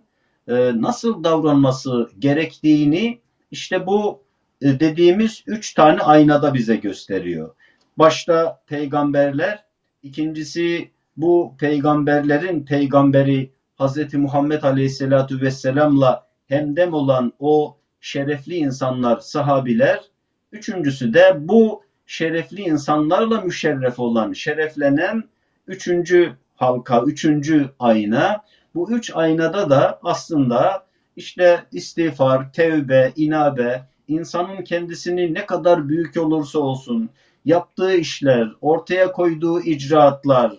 [0.48, 3.20] e, nasıl davranması gerektiğini
[3.52, 4.24] işte bu
[4.62, 7.56] e, dediğimiz üç tane aynada bize gösteriyor.
[7.98, 9.64] Başta peygamberler,
[10.04, 14.14] ikincisi bu peygamberlerin peygamberi Hz.
[14.14, 20.02] Muhammed Aleyhisselatü Vesselam'la hemdem olan o şerefli insanlar, sahabiler.
[20.52, 25.24] Üçüncüsü de bu şerefli insanlarla müşerref olan, şereflenen
[25.68, 28.44] üçüncü halka, üçüncü ayna.
[28.76, 36.60] Bu üç aynada da aslında işte istiğfar, tevbe, inabe, insanın kendisini ne kadar büyük olursa
[36.60, 37.10] olsun,
[37.46, 40.54] yaptığı işler, ortaya koyduğu icraatlar,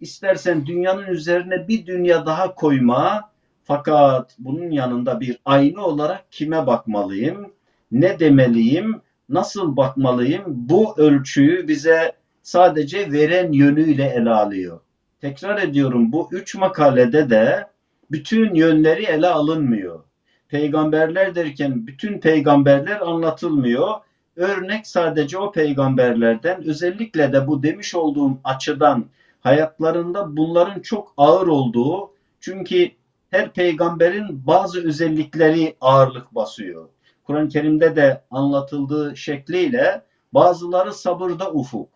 [0.00, 3.30] istersen dünyanın üzerine bir dünya daha koyma,
[3.64, 7.52] fakat bunun yanında bir ayna olarak kime bakmalıyım,
[7.92, 14.80] ne demeliyim, nasıl bakmalıyım, bu ölçüyü bize sadece veren yönüyle ele alıyor.
[15.20, 17.66] Tekrar ediyorum bu üç makalede de
[18.10, 20.00] bütün yönleri ele alınmıyor.
[20.48, 23.88] Peygamberler derken bütün peygamberler anlatılmıyor.
[24.36, 29.06] Örnek sadece o peygamberlerden özellikle de bu demiş olduğum açıdan
[29.40, 32.90] hayatlarında bunların çok ağır olduğu çünkü
[33.30, 36.88] her peygamberin bazı özellikleri ağırlık basıyor.
[37.24, 41.88] Kur'an-ı Kerim'de de anlatıldığı şekliyle bazıları sabırda ufuk,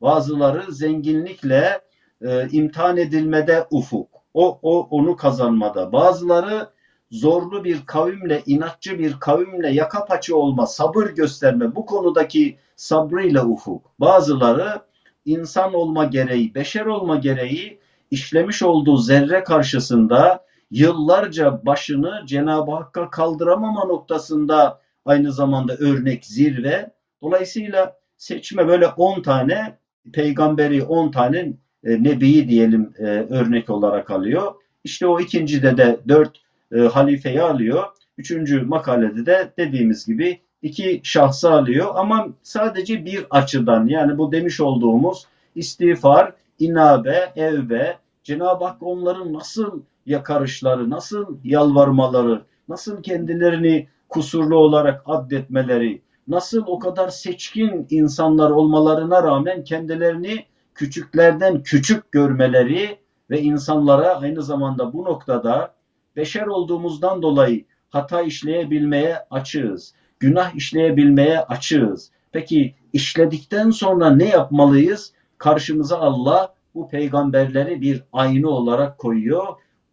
[0.00, 1.80] bazıları zenginlikle
[2.22, 4.08] e, imtihan edilmede ufuk.
[4.34, 5.92] O, o onu kazanmada.
[5.92, 6.68] Bazıları
[7.10, 13.92] zorlu bir kavimle, inatçı bir kavimle yaka paça olma, sabır gösterme bu konudaki sabrıyla ufuk.
[14.00, 14.82] Bazıları
[15.24, 17.78] insan olma gereği, beşer olma gereği
[18.10, 26.90] işlemiş olduğu zerre karşısında yıllarca başını Cenab-ı Hakk'a kaldıramama noktasında aynı zamanda örnek zirve.
[27.22, 29.78] Dolayısıyla seçme böyle 10 tane
[30.12, 31.38] peygamberi 10 tane
[31.84, 34.52] e, nebiyi diyelim e, örnek olarak alıyor.
[34.84, 36.40] İşte o ikincide de 4
[36.72, 37.84] e, halifeyi alıyor.
[38.18, 44.60] Üçüncü makalede de dediğimiz gibi iki şahsı alıyor ama sadece bir açıdan yani bu demiş
[44.60, 55.02] olduğumuz istiğfar, inabe, evbe, Cenab-ı Hak onların nasıl yakarışları, nasıl yalvarmaları, nasıl kendilerini kusurlu olarak
[55.06, 60.44] addetmeleri, nasıl o kadar seçkin insanlar olmalarına rağmen kendilerini
[60.74, 62.98] küçüklerden küçük görmeleri
[63.30, 65.74] ve insanlara aynı zamanda bu noktada
[66.16, 72.10] beşer olduğumuzdan dolayı hata işleyebilmeye açığız günah işleyebilmeye açığız.
[72.32, 75.12] Peki işledikten sonra ne yapmalıyız?
[75.38, 79.46] Karşımıza Allah bu peygamberleri bir ayna olarak koyuyor.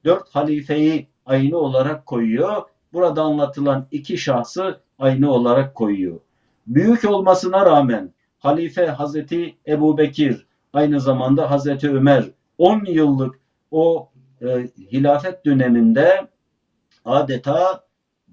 [0.05, 2.61] Dört halifeyi ayna olarak koyuyor.
[2.93, 6.19] Burada anlatılan iki şahsı ayna olarak koyuyor.
[6.67, 12.25] Büyük olmasına rağmen halife Hazreti Ebu Bekir, aynı zamanda Hazreti Ömer
[12.57, 13.39] 10 yıllık
[13.71, 14.09] o
[14.41, 14.47] e,
[14.91, 16.27] hilafet döneminde
[17.05, 17.83] adeta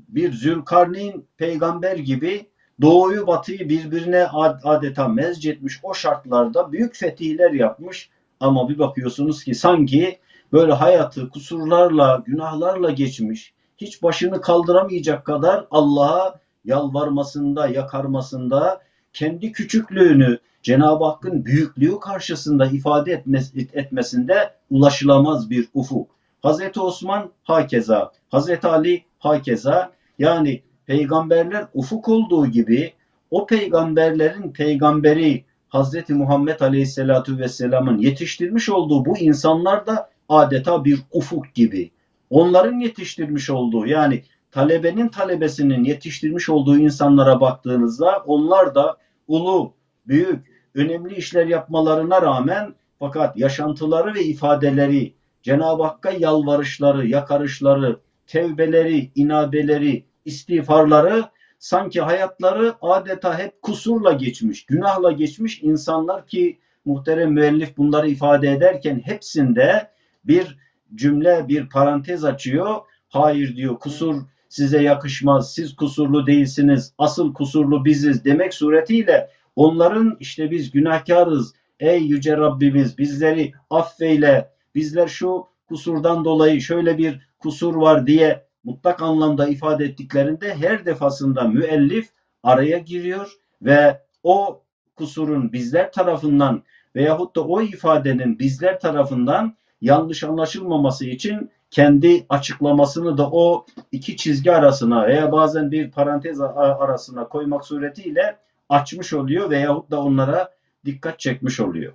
[0.08, 2.46] bir Zülkarneyn peygamber gibi
[2.80, 4.26] doğuyu batıyı birbirine
[4.64, 5.80] adeta mezcetmiş.
[5.82, 8.10] O şartlarda büyük fetihler yapmış.
[8.40, 10.18] Ama bir bakıyorsunuz ki sanki
[10.52, 13.54] böyle hayatı kusurlarla günahlarla geçmiş.
[13.78, 18.80] Hiç başını kaldıramayacak kadar Allah'a yalvarmasında yakarmasında
[19.12, 23.24] kendi küçüklüğünü Cenab-ı Hakk'ın büyüklüğü karşısında ifade
[23.72, 26.10] etmesinde ulaşılamaz bir ufuk.
[26.42, 32.92] Hazreti Osman hakeza, Hazreti Ali hakeza yani peygamberler ufuk olduğu gibi
[33.30, 41.54] o peygamberlerin peygamberi Hazreti Muhammed Aleyhisselatü Vesselam'ın yetiştirmiş olduğu bu insanlar da adeta bir ufuk
[41.54, 41.90] gibi.
[42.30, 48.96] Onların yetiştirmiş olduğu yani talebenin talebesinin yetiştirmiş olduğu insanlara baktığınızda onlar da
[49.28, 49.72] ulu,
[50.06, 60.04] büyük, önemli işler yapmalarına rağmen fakat yaşantıları ve ifadeleri, Cenab-ı Hakk'a yalvarışları, yakarışları, tevbeleri, inabeleri,
[60.26, 61.24] istiğfarları
[61.58, 69.00] sanki hayatları adeta hep kusurla geçmiş, günahla geçmiş insanlar ki muhterem müellif bunları ifade ederken
[69.04, 69.90] hepsinde
[70.24, 70.56] bir
[70.94, 72.76] cümle, bir parantez açıyor.
[73.08, 80.50] Hayır diyor kusur size yakışmaz, siz kusurlu değilsiniz, asıl kusurlu biziz demek suretiyle onların işte
[80.50, 88.06] biz günahkarız, ey yüce Rabbimiz bizleri affeyle, bizler şu kusurdan dolayı şöyle bir kusur var
[88.06, 92.08] diye mutlak anlamda ifade ettiklerinde her defasında müellif
[92.42, 94.62] araya giriyor ve o
[94.96, 96.62] kusurun bizler tarafından
[96.96, 104.52] veyahut da o ifadenin bizler tarafından yanlış anlaşılmaması için kendi açıklamasını da o iki çizgi
[104.52, 108.38] arasına veya bazen bir parantez arasına koymak suretiyle
[108.68, 110.50] açmış oluyor veyahut da onlara
[110.84, 111.92] dikkat çekmiş oluyor.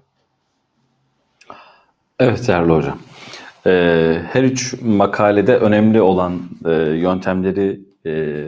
[2.20, 3.00] Evet değerli hocam.
[3.66, 8.48] Ee, her üç makalede önemli olan e, yöntemleri e,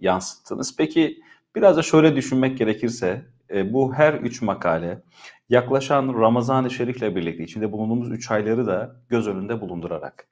[0.00, 0.76] yansıttınız.
[0.76, 1.20] Peki
[1.56, 5.02] biraz da şöyle düşünmek gerekirse e, bu her üç makale
[5.48, 10.28] yaklaşan Ramazan-ı Şerif'le birlikte içinde bulunduğumuz üç ayları da göz önünde bulundurarak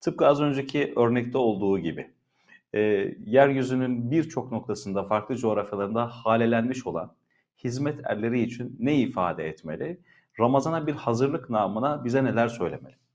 [0.00, 2.10] tıpkı az önceki örnekte olduğu gibi
[2.74, 2.80] e,
[3.24, 7.12] yeryüzünün birçok noktasında farklı coğrafyalarında halelenmiş olan
[7.64, 10.00] hizmet erleri için ne ifade etmeli?
[10.40, 13.07] Ramazana bir hazırlık namına bize neler söylemeli?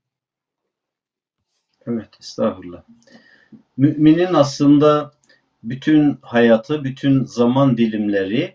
[1.86, 2.82] Evet, estağfurullah.
[3.76, 5.12] Müminin aslında
[5.62, 8.54] bütün hayatı, bütün zaman dilimleri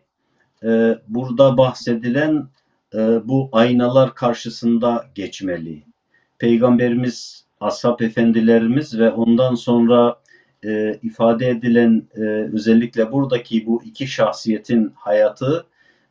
[0.64, 2.48] e, burada bahsedilen
[2.94, 5.84] e, bu aynalar karşısında geçmeli.
[6.38, 10.20] Peygamberimiz, ashab efendilerimiz ve ondan sonra
[10.66, 12.22] e, ifade edilen e,
[12.54, 15.66] özellikle buradaki bu iki şahsiyetin hayatı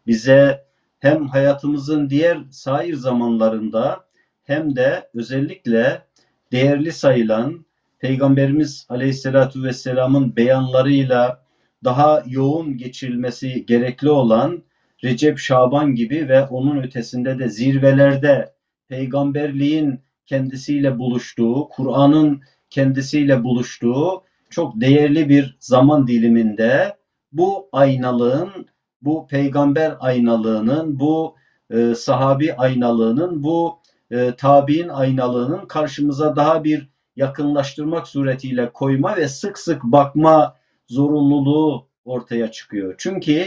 [0.06, 0.64] bize
[0.98, 4.04] hem hayatımızın diğer sair zamanlarında
[4.44, 6.07] hem de özellikle
[6.52, 7.64] değerli sayılan
[7.98, 11.42] Peygamberimiz Aleyhisselatü Vesselam'ın beyanlarıyla
[11.84, 14.62] daha yoğun geçirilmesi gerekli olan
[15.04, 18.52] Recep Şaban gibi ve onun ötesinde de zirvelerde
[18.88, 26.96] peygamberliğin kendisiyle buluştuğu, Kur'an'ın kendisiyle buluştuğu çok değerli bir zaman diliminde
[27.32, 28.66] bu aynalığın,
[29.02, 31.36] bu peygamber aynalığının, bu
[31.70, 33.77] e, sahabi aynalığının, bu
[34.10, 40.56] e, tabi'in aynalığının karşımıza daha bir yakınlaştırmak suretiyle koyma ve sık sık bakma
[40.88, 42.94] zorunluluğu ortaya çıkıyor.
[42.98, 43.44] Çünkü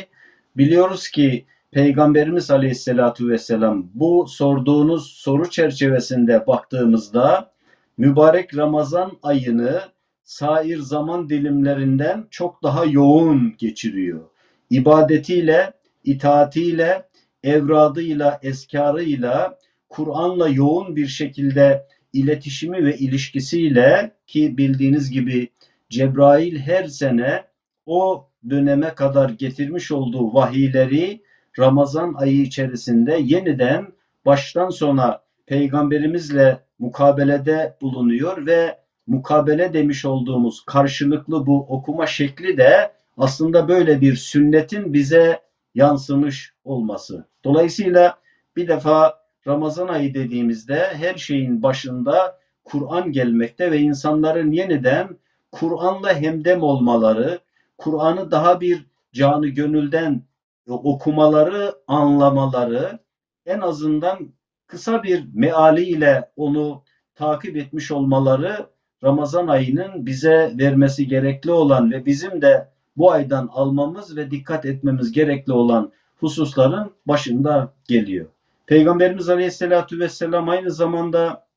[0.58, 7.52] biliyoruz ki Peygamberimiz Aleyhisselatü Vesselam bu sorduğunuz soru çerçevesinde baktığımızda
[7.98, 9.82] mübarek Ramazan ayını
[10.24, 14.22] sair zaman dilimlerinden çok daha yoğun geçiriyor.
[14.70, 17.06] İbadetiyle, itaatiyle,
[17.44, 19.58] evradıyla, eskarıyla,
[19.92, 25.50] Kur'an'la yoğun bir şekilde iletişimi ve ilişkisiyle ki bildiğiniz gibi
[25.90, 27.44] Cebrail her sene
[27.86, 31.22] o döneme kadar getirmiş olduğu vahiyleri
[31.60, 33.94] Ramazan ayı içerisinde yeniden
[34.26, 38.78] baştan sona peygamberimizle mukabelede bulunuyor ve
[39.08, 45.42] mukabele demiş olduğumuz karşılıklı bu okuma şekli de aslında böyle bir sünnetin bize
[45.76, 47.26] yansımış olması.
[47.44, 48.18] Dolayısıyla
[48.56, 55.18] bir defa Ramazan ayı dediğimizde her şeyin başında Kur'an gelmekte ve insanların yeniden
[55.52, 57.40] Kur'an'la hemdem olmaları,
[57.78, 60.24] Kur'an'ı daha bir canı gönülden
[60.68, 63.00] okumaları, anlamaları,
[63.46, 64.34] en azından
[64.68, 66.84] kısa bir mealiyle onu
[67.16, 68.68] takip etmiş olmaları
[69.04, 75.12] Ramazan ayının bize vermesi gerekli olan ve bizim de bu aydan almamız ve dikkat etmemiz
[75.12, 78.28] gerekli olan hususların başında geliyor.
[78.72, 81.48] Peygamberimiz Aleyhisselatü Vesselam aynı zamanda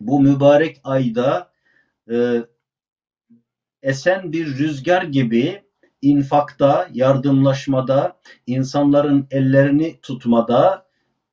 [0.00, 1.50] bu mübarek ayda
[2.10, 2.36] e,
[3.82, 5.62] esen bir rüzgar gibi
[6.02, 10.86] infakta, yardımlaşmada, insanların ellerini tutmada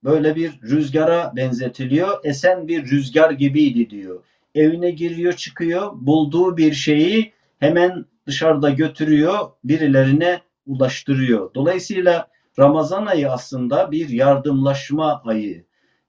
[0.04, 2.20] böyle bir rüzgara benzetiliyor.
[2.24, 4.24] Esen bir rüzgar gibiydi diyor.
[4.56, 11.54] Evine giriyor çıkıyor, bulduğu bir şeyi hemen dışarıda götürüyor, birilerine ulaştırıyor.
[11.54, 15.66] Dolayısıyla Ramazan ayı aslında bir yardımlaşma ayı.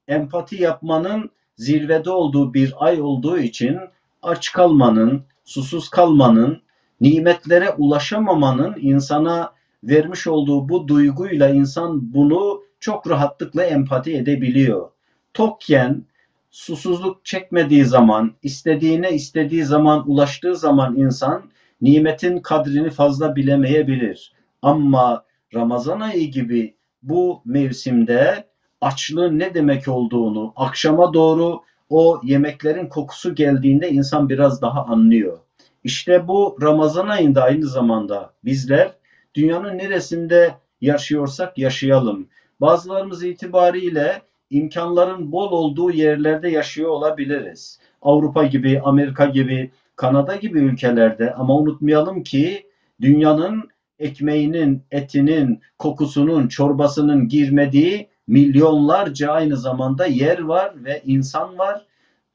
[0.07, 3.79] Empati yapmanın zirvede olduğu bir ay olduğu için
[4.21, 6.61] aç kalmanın, susuz kalmanın,
[7.01, 14.89] nimetlere ulaşamamanın insana vermiş olduğu bu duyguyla insan bunu çok rahatlıkla empati edebiliyor.
[15.33, 16.05] Tokken
[16.51, 21.49] susuzluk çekmediği zaman, istediğine istediği zaman ulaştığı zaman insan
[21.81, 24.33] nimetin kadrini fazla bilemeyebilir.
[24.61, 25.23] Ama
[25.53, 28.47] Ramazan ayı gibi bu mevsimde
[28.81, 35.37] açlığın ne demek olduğunu akşama doğru o yemeklerin kokusu geldiğinde insan biraz daha anlıyor.
[35.83, 38.93] İşte bu Ramazan ayında aynı zamanda bizler
[39.35, 42.27] dünyanın neresinde yaşıyorsak yaşayalım.
[42.61, 47.79] Bazılarımız itibariyle imkanların bol olduğu yerlerde yaşıyor olabiliriz.
[48.01, 52.67] Avrupa gibi, Amerika gibi, Kanada gibi ülkelerde ama unutmayalım ki
[53.01, 53.69] dünyanın
[53.99, 61.85] ekmeğinin, etinin, kokusunun, çorbasının girmediği milyonlarca aynı zamanda yer var ve insan var.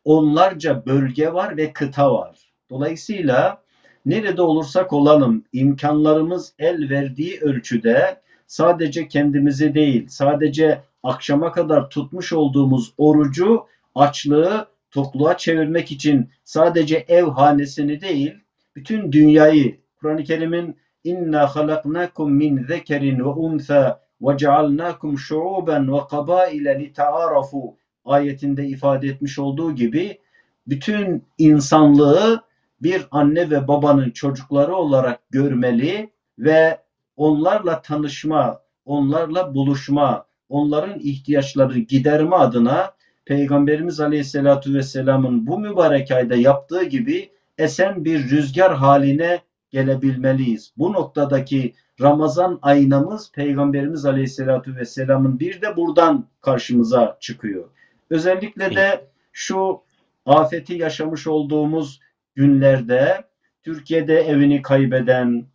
[0.05, 2.53] Onlarca bölge var ve kıta var.
[2.71, 3.63] Dolayısıyla
[4.07, 12.93] nerede olursak olalım imkanlarımız el verdiği ölçüde sadece kendimizi değil, sadece akşama kadar tutmuş olduğumuz
[12.99, 18.35] orucu, açlığı tokluğa çevirmek için sadece ev hanesini değil,
[18.77, 26.81] bütün dünyayı Kur'an-ı Kerim'in inna halaknakum min zekerin ve unsa ve cealnakum şuuben ve kabaile
[26.81, 30.19] li taarafu ayetinde ifade etmiş olduğu gibi
[30.67, 32.43] bütün insanlığı
[32.83, 36.79] bir anne ve babanın çocukları olarak görmeli ve
[37.17, 42.93] onlarla tanışma, onlarla buluşma, onların ihtiyaçları giderme adına
[43.25, 49.41] Peygamberimiz Aleyhisselatü Vesselam'ın bu mübarek ayda yaptığı gibi esen bir rüzgar haline
[49.73, 50.73] gelebilmeliyiz.
[50.79, 57.65] Bu noktadaki Ramazan aynamız Peygamberimiz Aleyhisselatü Vesselam'ın bir de buradan karşımıza çıkıyor.
[58.11, 59.81] Özellikle de şu
[60.27, 62.01] afeti yaşamış olduğumuz
[62.35, 63.25] günlerde
[63.63, 65.47] Türkiye'de evini kaybeden,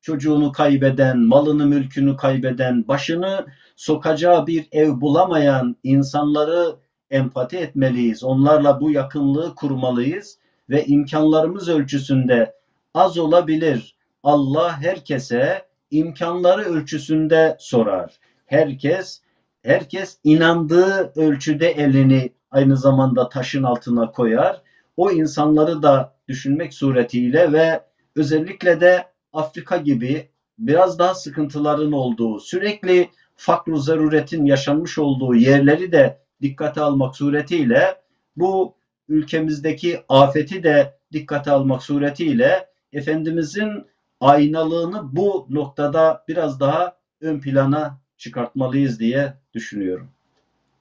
[0.00, 3.46] çocuğunu kaybeden, malını mülkünü kaybeden, başını
[3.76, 6.76] sokacağı bir ev bulamayan insanları
[7.10, 8.24] empati etmeliyiz.
[8.24, 10.38] Onlarla bu yakınlığı kurmalıyız
[10.70, 12.57] ve imkanlarımız ölçüsünde
[12.98, 13.94] az olabilir.
[14.22, 18.18] Allah herkese imkanları ölçüsünde sorar.
[18.46, 19.22] Herkes
[19.62, 24.62] herkes inandığı ölçüde elini aynı zamanda taşın altına koyar.
[24.96, 27.80] O insanları da düşünmek suretiyle ve
[28.16, 30.28] özellikle de Afrika gibi
[30.58, 37.96] biraz daha sıkıntıların olduğu, sürekli fakr zaruretin yaşanmış olduğu yerleri de dikkate almak suretiyle
[38.36, 38.74] bu
[39.08, 43.86] ülkemizdeki afeti de dikkate almak suretiyle Efendimizin
[44.20, 50.08] aynalığını bu noktada biraz daha ön plana çıkartmalıyız diye düşünüyorum.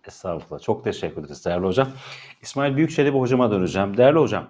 [0.07, 0.61] Estağfurullah.
[0.61, 1.87] Çok teşekkür ederiz değerli hocam.
[2.41, 3.97] İsmail Büyükçelebi hocama döneceğim.
[3.97, 4.47] Değerli hocam,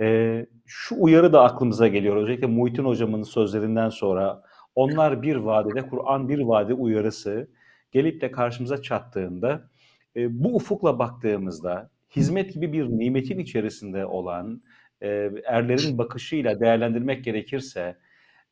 [0.00, 2.16] e, şu uyarı da aklımıza geliyor.
[2.16, 4.42] Özellikle Muhittin hocamın sözlerinden sonra
[4.74, 7.48] onlar bir vadede, Kur'an bir vade uyarısı
[7.92, 9.68] gelip de karşımıza çattığında
[10.16, 14.62] e, bu ufukla baktığımızda hizmet gibi bir nimetin içerisinde olan
[15.04, 17.96] e, erlerin bakışıyla değerlendirmek gerekirse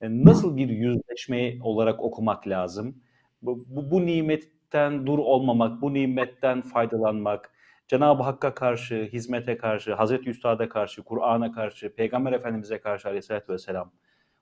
[0.00, 3.02] e, nasıl bir yüzleşme olarak okumak lazım?
[3.42, 7.50] Bu, bu, bu nimetten dur olmamak, bu nimetten faydalanmak,
[7.88, 13.92] Cenab-ı Hakk'a karşı, hizmete karşı, Hazreti Üstad'a karşı, Kur'an'a karşı, Peygamber Efendimiz'e karşı aleyhissalatü vesselam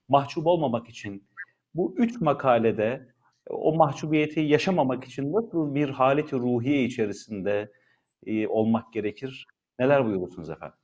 [0.08, 1.24] mahcup olmamak için
[1.74, 3.08] bu üç makalede
[3.50, 7.72] o mahcubiyeti yaşamamak için nasıl bir haleti ruhiye içerisinde
[8.26, 9.46] e, olmak gerekir?
[9.78, 10.79] Neler buyurursunuz efendim?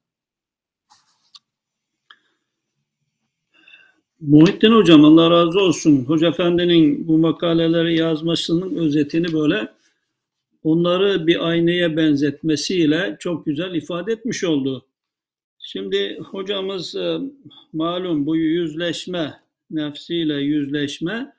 [4.20, 6.04] Muhittin Hocam Allah razı olsun.
[6.04, 9.68] Hoca Efendi'nin bu makaleleri yazmasının özetini böyle
[10.62, 14.86] onları bir aynaya benzetmesiyle çok güzel ifade etmiş oldu.
[15.58, 17.18] Şimdi hocamız e,
[17.72, 19.40] malum bu yüzleşme,
[19.70, 21.32] nefsiyle yüzleşme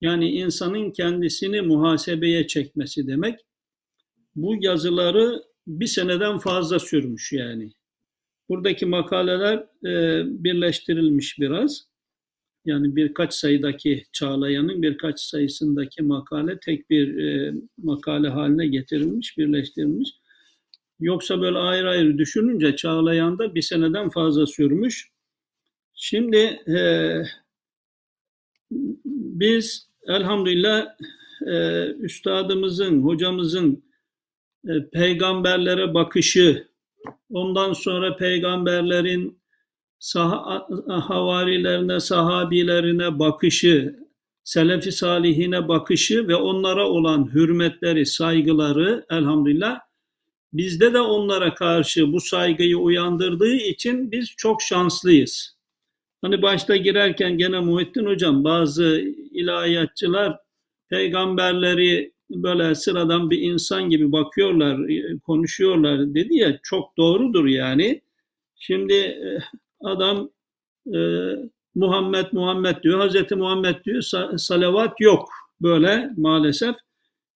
[0.00, 3.40] yani insanın kendisini muhasebeye çekmesi demek.
[4.36, 7.72] bu yazıları bir seneden fazla sürmüş yani.
[8.48, 11.93] Buradaki makaleler e, birleştirilmiş biraz.
[12.64, 20.10] Yani birkaç sayıdaki Çağlayan'ın birkaç sayısındaki makale tek bir e, makale haline getirilmiş, birleştirilmiş.
[21.00, 25.10] Yoksa böyle ayrı ayrı düşününce Çağlayan'da bir seneden fazla sürmüş.
[25.94, 26.36] Şimdi
[26.68, 26.76] e,
[29.14, 30.86] biz elhamdülillah
[31.46, 33.84] e, üstadımızın, hocamızın
[34.68, 36.68] e, peygamberlere bakışı,
[37.30, 39.38] ondan sonra peygamberlerin
[40.04, 43.96] sah havarilerine, sahabilerine bakışı,
[44.44, 49.80] selefi salihine bakışı ve onlara olan hürmetleri, saygıları elhamdülillah
[50.52, 55.56] bizde de onlara karşı bu saygıyı uyandırdığı için biz çok şanslıyız.
[56.22, 58.98] Hani başta girerken gene Muhittin Hocam bazı
[59.30, 60.38] ilahiyatçılar
[60.88, 64.80] peygamberleri böyle sıradan bir insan gibi bakıyorlar,
[65.20, 68.02] konuşuyorlar dedi ya çok doğrudur yani.
[68.56, 69.18] Şimdi
[69.84, 70.30] adam
[70.94, 70.98] e,
[71.74, 74.02] Muhammed Muhammed diyor, Hazreti Muhammed diyor,
[74.36, 75.28] salavat yok
[75.60, 76.76] böyle maalesef.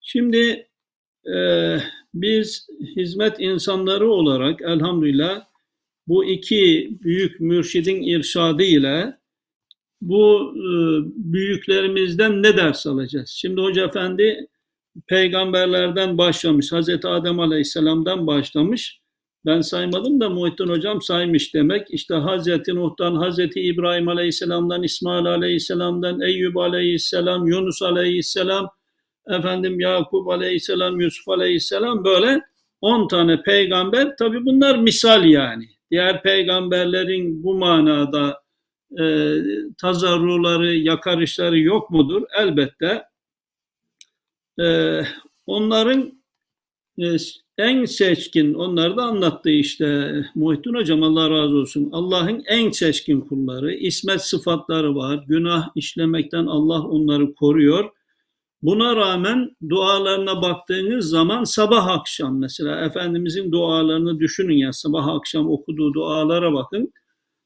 [0.01, 0.69] Şimdi
[1.35, 1.39] e,
[2.15, 5.45] biz hizmet insanları olarak elhamdülillah
[6.07, 9.19] bu iki büyük mürşidin irşadı ile
[10.01, 10.71] bu e,
[11.33, 13.29] büyüklerimizden ne ders alacağız?
[13.29, 14.47] Şimdi Hoca Efendi
[15.07, 16.73] peygamberlerden başlamış.
[16.73, 18.98] Hazreti Adem Aleyhisselam'dan başlamış.
[19.49, 21.87] Ben saymadım da Muhittin Hocam saymış demek.
[21.91, 28.71] İşte Hazreti Nuh'tan, Hazreti İbrahim Aleyhisselam'dan, İsmail Aleyhisselam'dan, Eyyub Aleyhisselam, Yunus Aleyhisselam,
[29.29, 32.41] efendim Yakup Aleyhisselam, Yusuf Aleyhisselam böyle
[32.81, 34.17] 10 tane peygamber.
[34.17, 35.65] Tabi bunlar misal yani.
[35.91, 38.43] Diğer peygamberlerin bu manada
[39.01, 39.35] e,
[39.81, 42.23] tazarruları, yakarışları yok mudur?
[42.39, 43.05] Elbette.
[44.61, 45.01] E,
[45.47, 46.23] onların
[46.99, 47.07] e,
[47.59, 51.89] en seçkin, onları da anlattı işte Muhittin Hocam Allah razı olsun.
[51.93, 55.25] Allah'ın en seçkin kulları, ismet sıfatları var.
[55.29, 57.91] Günah işlemekten Allah onları koruyor.
[58.63, 65.95] Buna rağmen dualarına baktığınız zaman sabah akşam mesela Efendimizin dualarını düşünün ya sabah akşam okuduğu
[65.95, 66.93] dualara bakın.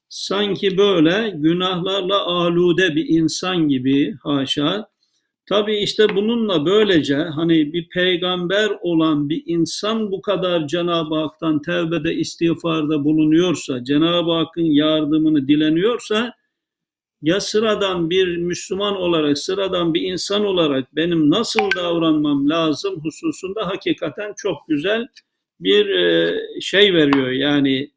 [0.08, 4.91] Sanki böyle günahlarla alude bir insan gibi haşa
[5.46, 12.14] Tabi işte bununla böylece hani bir peygamber olan bir insan bu kadar Cenab-ı Hak'tan tevbede
[12.14, 16.34] istiğfarda bulunuyorsa, Cenab-ı Hakk'ın yardımını dileniyorsa
[17.22, 24.32] ya sıradan bir Müslüman olarak, sıradan bir insan olarak benim nasıl davranmam lazım hususunda hakikaten
[24.36, 25.06] çok güzel
[25.60, 27.30] bir e, şey veriyor.
[27.30, 27.90] Yani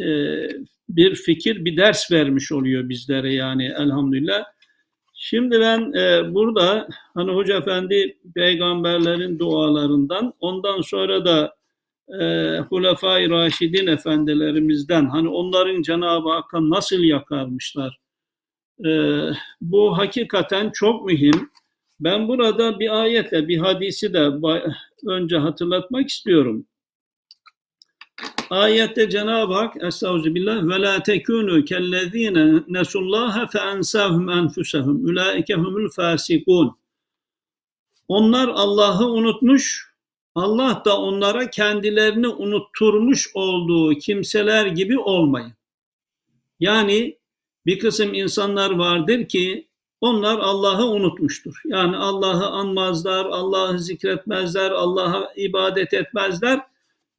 [0.00, 0.08] e,
[0.88, 4.44] bir fikir, bir ders vermiş oluyor bizlere yani elhamdülillah.
[5.26, 11.54] Şimdi ben e, burada hani Hoca Efendi peygamberlerin dualarından ondan sonra da
[12.08, 12.24] e,
[12.58, 17.98] Hulefai Raşidin efendilerimizden hani onların Cenab-ı Hakk'a nasıl yakarmışlar.
[18.86, 18.90] E,
[19.60, 21.50] bu hakikaten çok mühim.
[22.00, 24.30] Ben burada bir ayetle bir hadisi de
[25.06, 26.66] önce hatırlatmak istiyorum.
[28.50, 36.76] Ayette Cenab-ı Hak Estağfirullah ve la tekunu kellezine nesullaha fe ensahum enfusahum ulaike humul fasikun.
[38.08, 39.94] Onlar Allah'ı unutmuş,
[40.34, 45.52] Allah da onlara kendilerini unutturmuş olduğu kimseler gibi olmayın.
[46.60, 47.18] Yani
[47.66, 49.68] bir kısım insanlar vardır ki
[50.00, 51.60] onlar Allah'ı unutmuştur.
[51.64, 56.60] Yani Allah'ı anmazlar, Allah'ı zikretmezler, Allah'a ibadet etmezler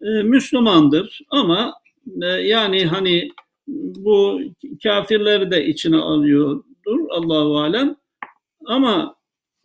[0.02, 1.74] e, Müslümandır ama
[2.22, 3.30] e, yani hani
[3.68, 4.42] bu
[4.84, 7.96] kafirleri de içine alıyordur Allahu alem.
[8.66, 9.16] Ama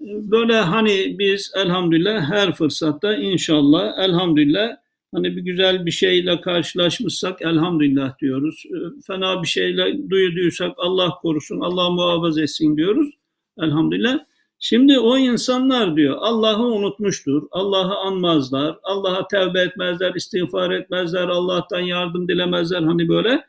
[0.00, 4.76] böyle hani biz elhamdülillah her fırsatta inşallah elhamdülillah
[5.14, 8.64] hani bir güzel bir şeyle karşılaşmışsak elhamdülillah diyoruz.
[8.66, 13.10] E, fena bir şeyle duyduysak Allah korusun, Allah muhafaza etsin diyoruz.
[13.58, 14.29] Elhamdülillah.
[14.62, 22.28] Şimdi o insanlar diyor Allah'ı unutmuştur, Allah'ı anmazlar, Allah'a tevbe etmezler, istiğfar etmezler, Allah'tan yardım
[22.28, 23.44] dilemezler hani böyle.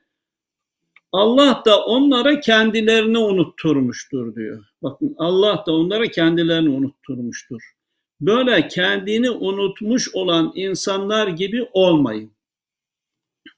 [1.11, 4.65] Allah da onlara kendilerini unutturmuştur diyor.
[4.83, 7.61] Bakın Allah da onlara kendilerini unutturmuştur.
[8.21, 12.31] Böyle kendini unutmuş olan insanlar gibi olmayın.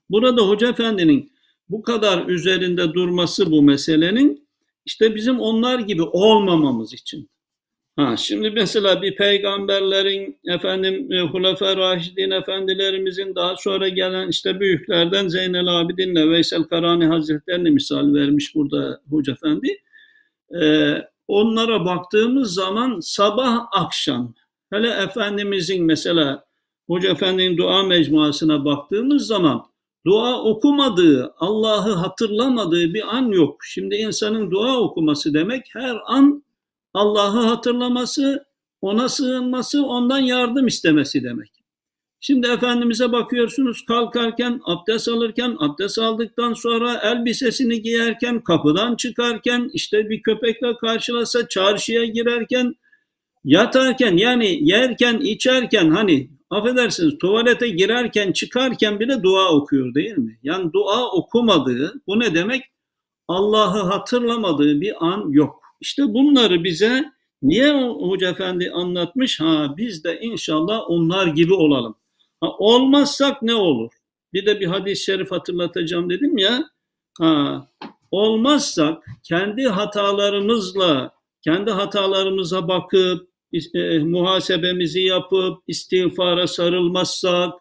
[0.09, 1.31] Burada Hoca Efendi'nin
[1.69, 4.47] bu kadar üzerinde durması bu meselenin
[4.85, 7.32] işte bizim onlar gibi olmamamız için.
[7.95, 15.27] Ha, şimdi mesela bir peygamberlerin, efendim e, Hulefai Raşidin efendilerimizin daha sonra gelen işte büyüklerden
[15.27, 19.67] Zeynel Abidin'le Veysel Karani Hazretlerini misal vermiş burada Hoca Efendi.
[20.61, 24.33] Ee, onlara baktığımız zaman sabah akşam
[24.69, 26.45] hele Efendimizin mesela
[26.87, 29.65] Hoca Efendi'nin dua mecmuasına baktığımız zaman
[30.05, 33.61] dua okumadığı, Allah'ı hatırlamadığı bir an yok.
[33.65, 36.43] Şimdi insanın dua okuması demek her an
[36.93, 38.45] Allah'ı hatırlaması,
[38.81, 41.63] ona sığınması, ondan yardım istemesi demek.
[42.19, 50.21] Şimdi Efendimiz'e bakıyorsunuz kalkarken, abdest alırken, abdest aldıktan sonra elbisesini giyerken, kapıdan çıkarken, işte bir
[50.21, 52.75] köpekle karşılasa çarşıya girerken,
[53.43, 60.39] yatarken yani yerken, içerken hani affedersiniz tuvalete girerken, çıkarken bile dua okuyor değil mi?
[60.43, 62.63] Yani dua okumadığı, bu ne demek?
[63.27, 65.62] Allah'ı hatırlamadığı bir an yok.
[65.83, 67.11] İşte bunları bize
[67.41, 69.39] niye Hoca Efendi anlatmış?
[69.39, 71.95] Ha biz de inşallah onlar gibi olalım.
[72.41, 73.91] Ha, olmazsak ne olur?
[74.33, 76.69] Bir de bir hadis-i şerif hatırlatacağım dedim ya.
[77.19, 77.67] Ha,
[78.11, 81.11] olmazsak kendi hatalarımızla,
[81.41, 83.29] kendi hatalarımıza bakıp,
[83.73, 87.53] e, muhasebemizi yapıp, istiğfara sarılmazsak,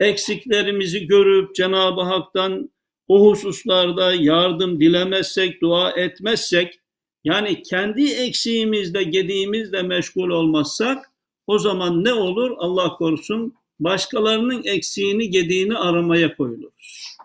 [0.00, 2.70] eksiklerimizi görüp Cenab-ı Hak'tan
[3.08, 6.80] o hususlarda yardım dilemezsek, dua etmezsek,
[7.26, 11.10] yani kendi eksiğimizde, gediğimizle meşgul olmazsak,
[11.46, 12.50] o zaman ne olur?
[12.58, 17.16] Allah korusun başkalarının eksiğini, gediğini aramaya koyuluruz.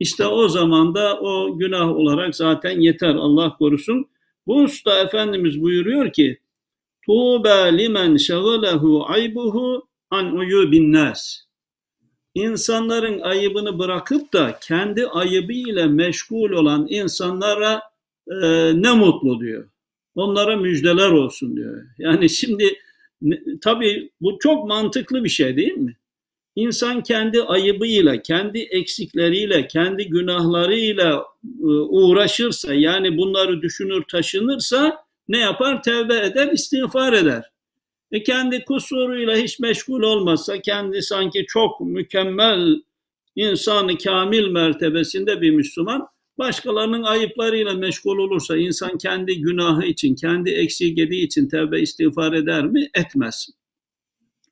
[0.00, 4.06] İşte o zaman da o günah olarak zaten yeter Allah korusun.
[4.46, 6.38] Bu usta Efendimiz buyuruyor ki
[7.06, 11.36] Tuğbe limen şagalehu aybuhu an uyubin nas.
[12.34, 17.89] İnsanların ayıbını bırakıp da kendi ayıbı ile meşgul olan insanlara
[18.30, 19.68] e, ne mutlu diyor.
[20.14, 21.82] Onlara müjdeler olsun diyor.
[21.98, 22.78] Yani şimdi
[23.60, 25.96] tabii bu çok mantıklı bir şey değil mi?
[26.56, 35.82] İnsan kendi ayıbıyla, kendi eksikleriyle, kendi günahlarıyla e, uğraşırsa, yani bunları düşünür, taşınırsa ne yapar?
[35.82, 37.50] Tevbe eder, istiğfar eder.
[38.12, 42.82] E kendi kusuruyla hiç meşgul olmazsa, kendi sanki çok mükemmel
[43.36, 46.06] insanı kamil mertebesinde bir Müslüman,
[46.40, 52.66] başkalarının ayıplarıyla meşgul olursa insan kendi günahı için, kendi eksiği gediği için tevbe istiğfar eder
[52.66, 52.90] mi?
[52.94, 53.48] Etmez.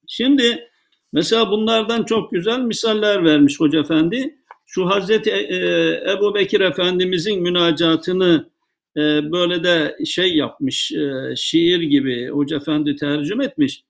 [0.07, 0.69] Şimdi
[1.13, 4.39] mesela bunlardan çok güzel misaller vermiş Hoca Efendi.
[4.67, 8.51] Şu Hazreti e, e, Ebu Bekir Efendimizin münacatını
[8.97, 9.01] e,
[9.33, 10.93] böyle de şey yapmış,
[11.37, 13.83] şiir gibi Hoca Efendi tercüme etmiş.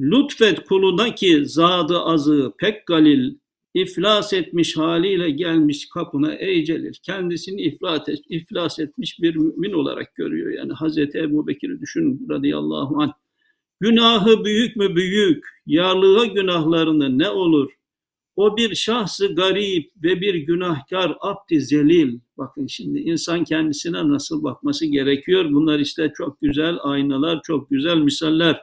[0.00, 3.34] Lütfet kuluna ki zadı azı pek galil,
[3.74, 6.92] iflas etmiş haliyle gelmiş kapına ey Celil.
[7.02, 10.50] Kendisini iflas, et, iflas etmiş bir mümin olarak görüyor.
[10.52, 13.12] Yani Hazreti Ebu Bekir'i düşün radıyallahu anh.
[13.80, 17.70] Günahı büyük mü büyük, yarlığa günahlarını ne olur?
[18.36, 22.18] O bir şahsı garip ve bir günahkar abdi zelil.
[22.38, 25.44] Bakın şimdi insan kendisine nasıl bakması gerekiyor.
[25.50, 28.62] Bunlar işte çok güzel aynalar, çok güzel misaller.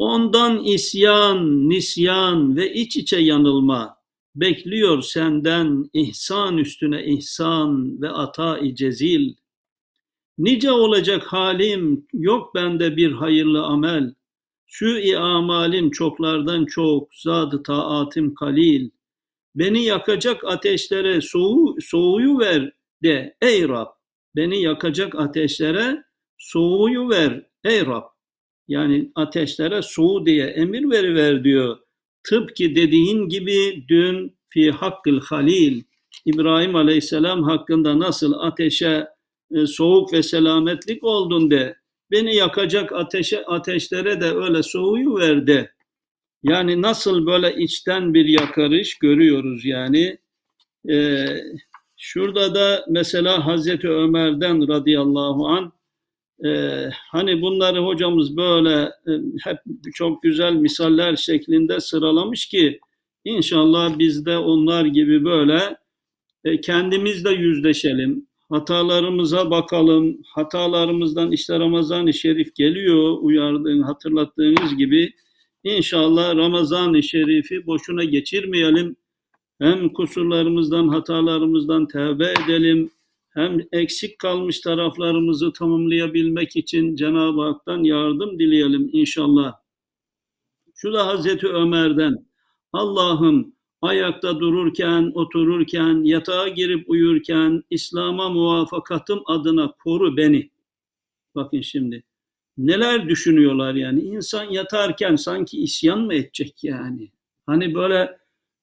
[0.00, 3.96] Ondan isyan, nisyan ve iç içe yanılma
[4.34, 9.34] bekliyor senden ihsan üstüne ihsan ve ata-i cezil.
[10.38, 14.14] Nice olacak halim, yok bende bir hayırlı amel.
[14.66, 18.90] Şu-i amalim çoklardan çok, zat taatim kalil.
[19.54, 22.72] Beni yakacak ateşlere soğu, soğuyu ver
[23.02, 23.88] de ey Rab.
[24.36, 26.04] Beni yakacak ateşlere
[26.38, 28.19] soğuyu ver ey Rab.
[28.70, 31.78] Yani ateşlere soğu diye emir veriver diyor.
[32.22, 35.82] Tıpkı dediğin gibi dün fi hakkıl halil
[36.24, 39.06] İbrahim Aleyhisselam hakkında nasıl ateşe
[39.54, 41.76] e, soğuk ve selametlik oldun de
[42.10, 45.74] beni yakacak ateşe ateşlere de öyle soğuyu verdi.
[46.42, 50.18] Yani nasıl böyle içten bir yakarış görüyoruz yani.
[50.90, 51.26] Ee,
[51.96, 55.72] şurada da mesela Hazreti Ömer'den radıyallahu an
[56.46, 59.10] ee, hani bunları hocamız böyle e,
[59.44, 59.58] hep
[59.94, 62.80] çok güzel misaller şeklinde sıralamış ki
[63.24, 65.76] inşallah biz de onlar gibi böyle
[66.44, 68.26] e, kendimizle yüzleşelim.
[68.50, 70.16] Hatalarımıza bakalım.
[70.26, 75.12] Hatalarımızdan işte Ramazan-ı Şerif geliyor uyardığın, hatırlattığınız gibi.
[75.64, 78.96] İnşallah Ramazan-ı Şerif'i boşuna geçirmeyelim.
[79.58, 82.90] Hem kusurlarımızdan, hatalarımızdan tevbe edelim
[83.30, 89.54] hem eksik kalmış taraflarımızı tamamlayabilmek için Cenab-ı Hak'tan yardım dileyelim inşallah.
[90.74, 92.26] Şu da Hazreti Ömer'den
[92.72, 100.50] Allah'ım ayakta dururken, otururken, yatağa girip uyurken İslam'a muvafakatım adına koru beni.
[101.34, 102.04] Bakın şimdi
[102.58, 107.12] neler düşünüyorlar yani insan yatarken sanki isyan mı edecek yani?
[107.46, 108.19] Hani böyle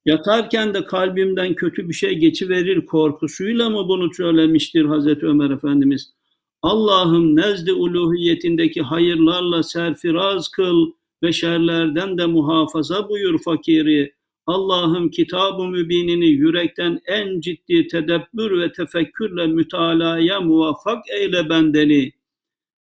[0.08, 6.14] Yatarken de kalbimden kötü bir şey geçiverir korkusuyla mı bunu söylemiştir Hazreti Ömer Efendimiz?
[6.62, 10.92] Allah'ım nezd-i uluhiyetindeki hayırlarla serfiraz kıl
[11.24, 14.14] ve şerlerden de muhafaza buyur fakiri.
[14.46, 22.12] Allah'ım kitab-ı mübinini yürekten en ciddi tedebbür ve tefekkürle mütalaya muvaffak eyle bendeni.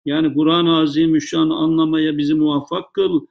[0.04, 3.26] Yani Kur'an-ı Azimüşşan anlamaya bizi muvaffak kıl.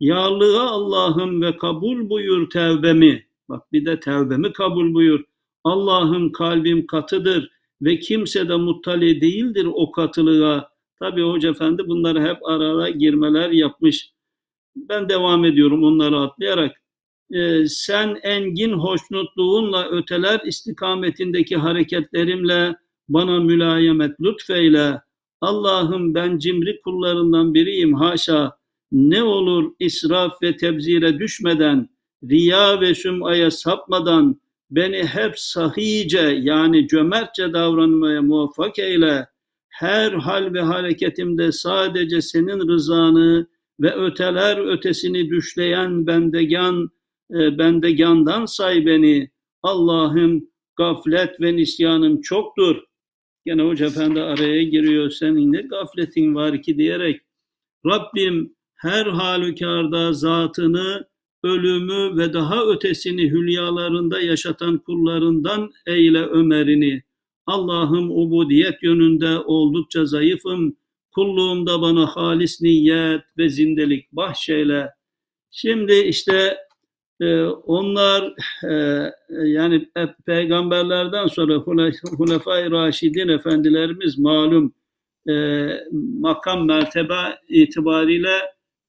[0.00, 3.25] Yağlığa Allah'ım ve kabul buyur tevbemi.
[3.48, 5.24] Bak bir de tevbemi kabul buyur.
[5.64, 7.50] Allah'ım kalbim katıdır
[7.82, 10.70] ve kimse de muttali değildir o katılığa.
[10.98, 14.10] Tabi Hoca Efendi bunları hep arada girmeler yapmış.
[14.76, 16.76] Ben devam ediyorum onları atlayarak.
[17.30, 22.76] Ee, sen engin hoşnutluğunla öteler istikametindeki hareketlerimle
[23.08, 25.00] bana mülayemet lütfeyle.
[25.40, 28.56] Allah'ım ben cimri kullarından biriyim haşa.
[28.92, 31.88] Ne olur israf ve tebzire düşmeden,
[32.30, 39.26] riya ve sümaya sapmadan beni hep sahice yani cömertçe davranmaya muvaffak eyle.
[39.68, 43.46] Her hal ve hareketimde sadece senin rızanı
[43.80, 46.90] ve öteler ötesini düşleyen bendegan,
[47.30, 49.30] e, bendegandan say beni.
[49.62, 52.76] Allah'ım gaflet ve nisyanım çoktur.
[53.44, 55.10] Gene Hoca Efendi araya giriyor.
[55.10, 57.20] Senin ne gafletin var ki diyerek
[57.86, 61.08] Rabbim her halükarda zatını,
[61.44, 67.02] ölümü ve daha ötesini hülyalarında yaşatan kullarından eyle Ömer'ini.
[67.46, 70.76] Allah'ım ubudiyet yönünde oldukça zayıfım.
[71.14, 74.90] Kulluğumda bana halis niyet ve zindelik bahşeyle.
[75.50, 76.56] Şimdi işte
[77.20, 78.34] e, onlar
[78.70, 79.02] e,
[79.48, 79.88] yani
[80.26, 81.54] peygamberlerden sonra
[82.16, 84.74] Hulefai Raşidin efendilerimiz malum
[85.28, 85.66] e,
[86.20, 88.38] makam mertebe itibariyle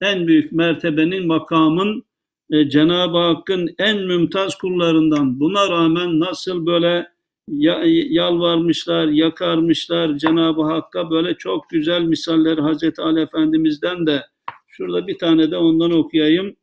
[0.01, 2.07] en büyük mertebenin makamın
[2.51, 5.39] e, Cenab-ı Hakk'ın en mümtaz kullarından.
[5.39, 7.07] Buna rağmen nasıl böyle
[7.47, 14.25] yalvarmışlar, yakarmışlar Cenab-ı Hakk'a böyle çok güzel misaller Hazreti Ali Efendimiz'den de
[14.67, 16.55] şurada bir tane de ondan okuyayım.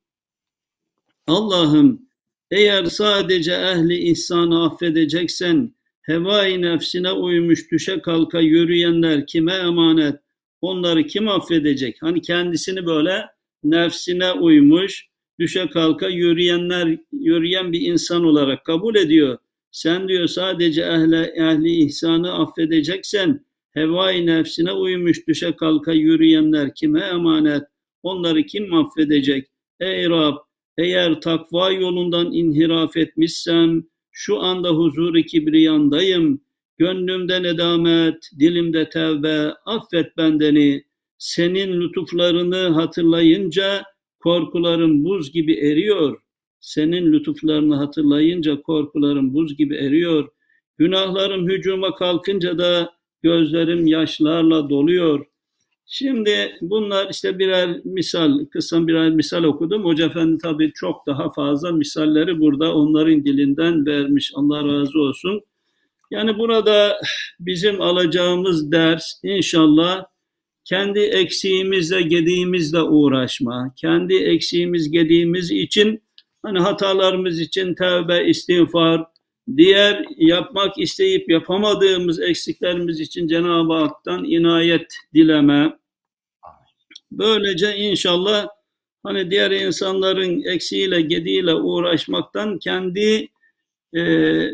[1.26, 2.02] Allah'ım
[2.50, 10.20] eğer sadece ehli ihsanı affedeceksen hevai nefsine uymuş düşe kalka yürüyenler kime emanet?
[10.60, 11.96] Onları kim affedecek?
[12.02, 13.26] Hani kendisini böyle
[13.64, 15.08] nefsine uymuş,
[15.38, 19.38] düşe kalka yürüyenler, yürüyen bir insan olarak kabul ediyor.
[19.70, 27.62] Sen diyor sadece ehli, ehli ihsanı affedeceksen hevai nefsine uymuş düşe kalka yürüyenler kime emanet?
[28.02, 29.46] Onları kim affedecek?
[29.80, 30.36] Ey Rab
[30.78, 36.40] eğer takva yolundan inhiraf etmişsem şu anda huzur-i kibriyandayım.
[36.78, 40.84] Gönlümde nedamet, dilimde tevbe, affet bendeni.
[41.18, 43.84] Senin lütuflarını hatırlayınca
[44.24, 46.20] korkularım buz gibi eriyor.
[46.60, 50.28] Senin lütuflarını hatırlayınca korkularım buz gibi eriyor.
[50.78, 55.26] Günahlarım hücuma kalkınca da gözlerim yaşlarla doluyor.
[55.86, 59.84] Şimdi bunlar işte birer misal, kısa birer misal okudum.
[59.84, 64.32] Hoca Efendi tabii çok daha fazla misalleri burada onların dilinden vermiş.
[64.34, 65.40] Allah razı olsun.
[66.10, 66.96] Yani burada
[67.40, 70.04] bizim alacağımız ders inşallah
[70.64, 73.74] kendi eksiğimizle, gediğimizle uğraşma.
[73.76, 76.02] Kendi eksiğimiz, gediğimiz için
[76.42, 79.04] hani hatalarımız için tevbe, istiğfar,
[79.56, 85.78] diğer yapmak isteyip yapamadığımız eksiklerimiz için Cenab-ı Hak'tan inayet dileme.
[87.12, 88.48] Böylece inşallah
[89.02, 93.28] hani diğer insanların eksiğiyle, gediğiyle uğraşmaktan kendi
[93.92, 94.02] e,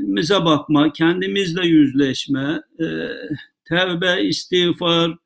[0.01, 2.87] mize bakma, kendimizle yüzleşme, e,
[3.69, 5.17] tevbe, istiğfar,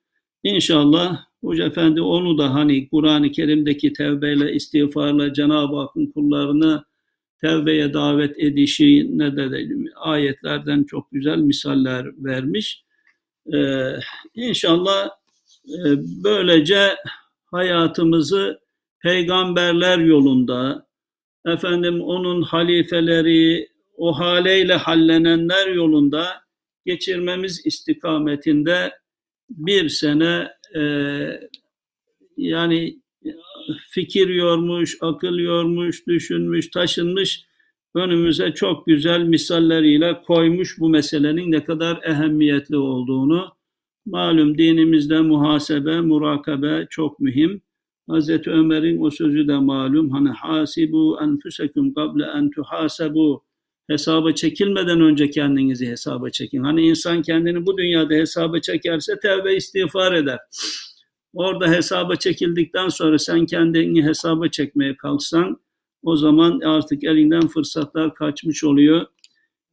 [0.44, 6.84] inşallah Hoca Efendi onu da hani Kur'an-ı Kerim'deki tevbeyle, istiğfarla Cenab-ı Hakk'ın kullarını
[7.40, 12.84] tevbeye davet edişine de, de ayetlerden çok güzel misaller vermiş.
[13.54, 13.92] Ee,
[14.34, 15.10] inşallah
[15.68, 15.86] e,
[16.24, 16.96] böylece
[17.44, 18.60] hayatımızı
[19.02, 20.86] peygamberler yolunda,
[21.46, 26.26] efendim onun halifeleri, o haleyle hallenenler yolunda
[26.86, 28.92] geçirmemiz istikametinde
[29.56, 30.82] bir sene e,
[32.36, 33.00] yani
[33.90, 37.44] fikir yormuş, akıl yormuş, düşünmüş, taşınmış
[37.94, 43.48] önümüze çok güzel misalleriyle koymuş bu meselenin ne kadar ehemmiyetli olduğunu.
[44.06, 47.62] Malum dinimizde muhasebe, murakabe çok mühim.
[48.08, 50.10] Hazreti Ömer'in o sözü de malum.
[50.10, 53.43] Hani hasibu enfusekum kable en tuhasebu.
[53.90, 56.62] Hesaba çekilmeden önce kendinizi hesaba çekin.
[56.64, 60.38] Hani insan kendini bu dünyada hesaba çekerse tevbe istiğfar eder.
[61.34, 65.60] Orada hesaba çekildikten sonra sen kendini hesaba çekmeye kalksan
[66.02, 69.06] o zaman artık elinden fırsatlar kaçmış oluyor.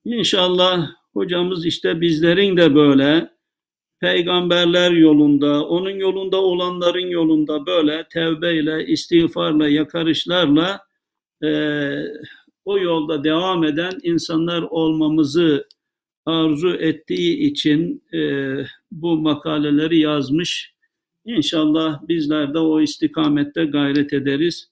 [0.05, 3.29] İnşallah hocamız işte bizlerin de böyle
[3.99, 10.79] peygamberler yolunda, onun yolunda olanların yolunda böyle tevbeyle, istiğfarla, yakarışlarla
[11.43, 12.13] eee,
[12.65, 15.67] o yolda devam eden insanlar olmamızı
[16.25, 20.73] arzu ettiği için eee, bu makaleleri yazmış.
[21.25, 24.71] İnşallah bizler de o istikamette gayret ederiz.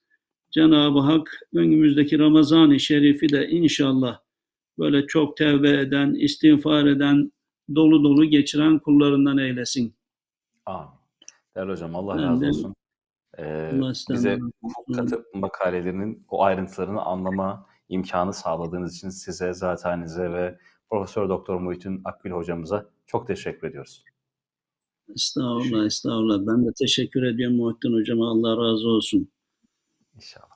[0.52, 4.20] Cenab-ı Hak önümüzdeki Ramazan-ı Şerif'i de inşallah
[4.80, 7.32] böyle çok tevbe eden, istiğfar eden,
[7.76, 9.94] dolu dolu geçiren kullarından eylesin.
[10.66, 10.90] Amin.
[11.56, 12.76] Değerli hocam Allah Ben razı de- olsun.
[13.38, 20.32] Ee, Allah bize razı ufuk katı makalelerinin o ayrıntılarını anlama imkanı sağladığınız için size, zatenize
[20.32, 20.58] ve
[20.90, 24.04] Profesör Doktor Muhittin Akgül hocamıza çok teşekkür ediyoruz.
[25.16, 26.40] Estağfurullah, estağfurullah.
[26.48, 28.30] Ben de teşekkür ediyorum Muhittin Hocama.
[28.30, 29.32] Allah razı olsun.
[30.16, 30.50] İnşallah.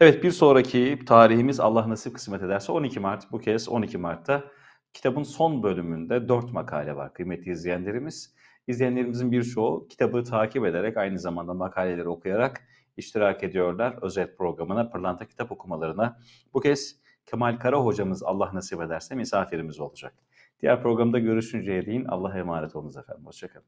[0.00, 3.32] Evet bir sonraki tarihimiz Allah nasip kısmet ederse 12 Mart.
[3.32, 4.44] Bu kez 12 Mart'ta
[4.92, 8.34] kitabın son bölümünde 4 makale var kıymetli izleyenlerimiz.
[8.66, 12.60] İzleyenlerimizin birçoğu kitabı takip ederek aynı zamanda makaleleri okuyarak
[12.96, 13.98] iştirak ediyorlar.
[14.02, 16.18] Özet programına, Pırlanta kitap okumalarına.
[16.54, 20.14] Bu kez Kemal Kara hocamız Allah nasip ederse misafirimiz olacak.
[20.62, 23.26] Diğer programda görüşünceye değin Allah'a emanet olunuz efendim.
[23.26, 23.66] Hoşçakalın.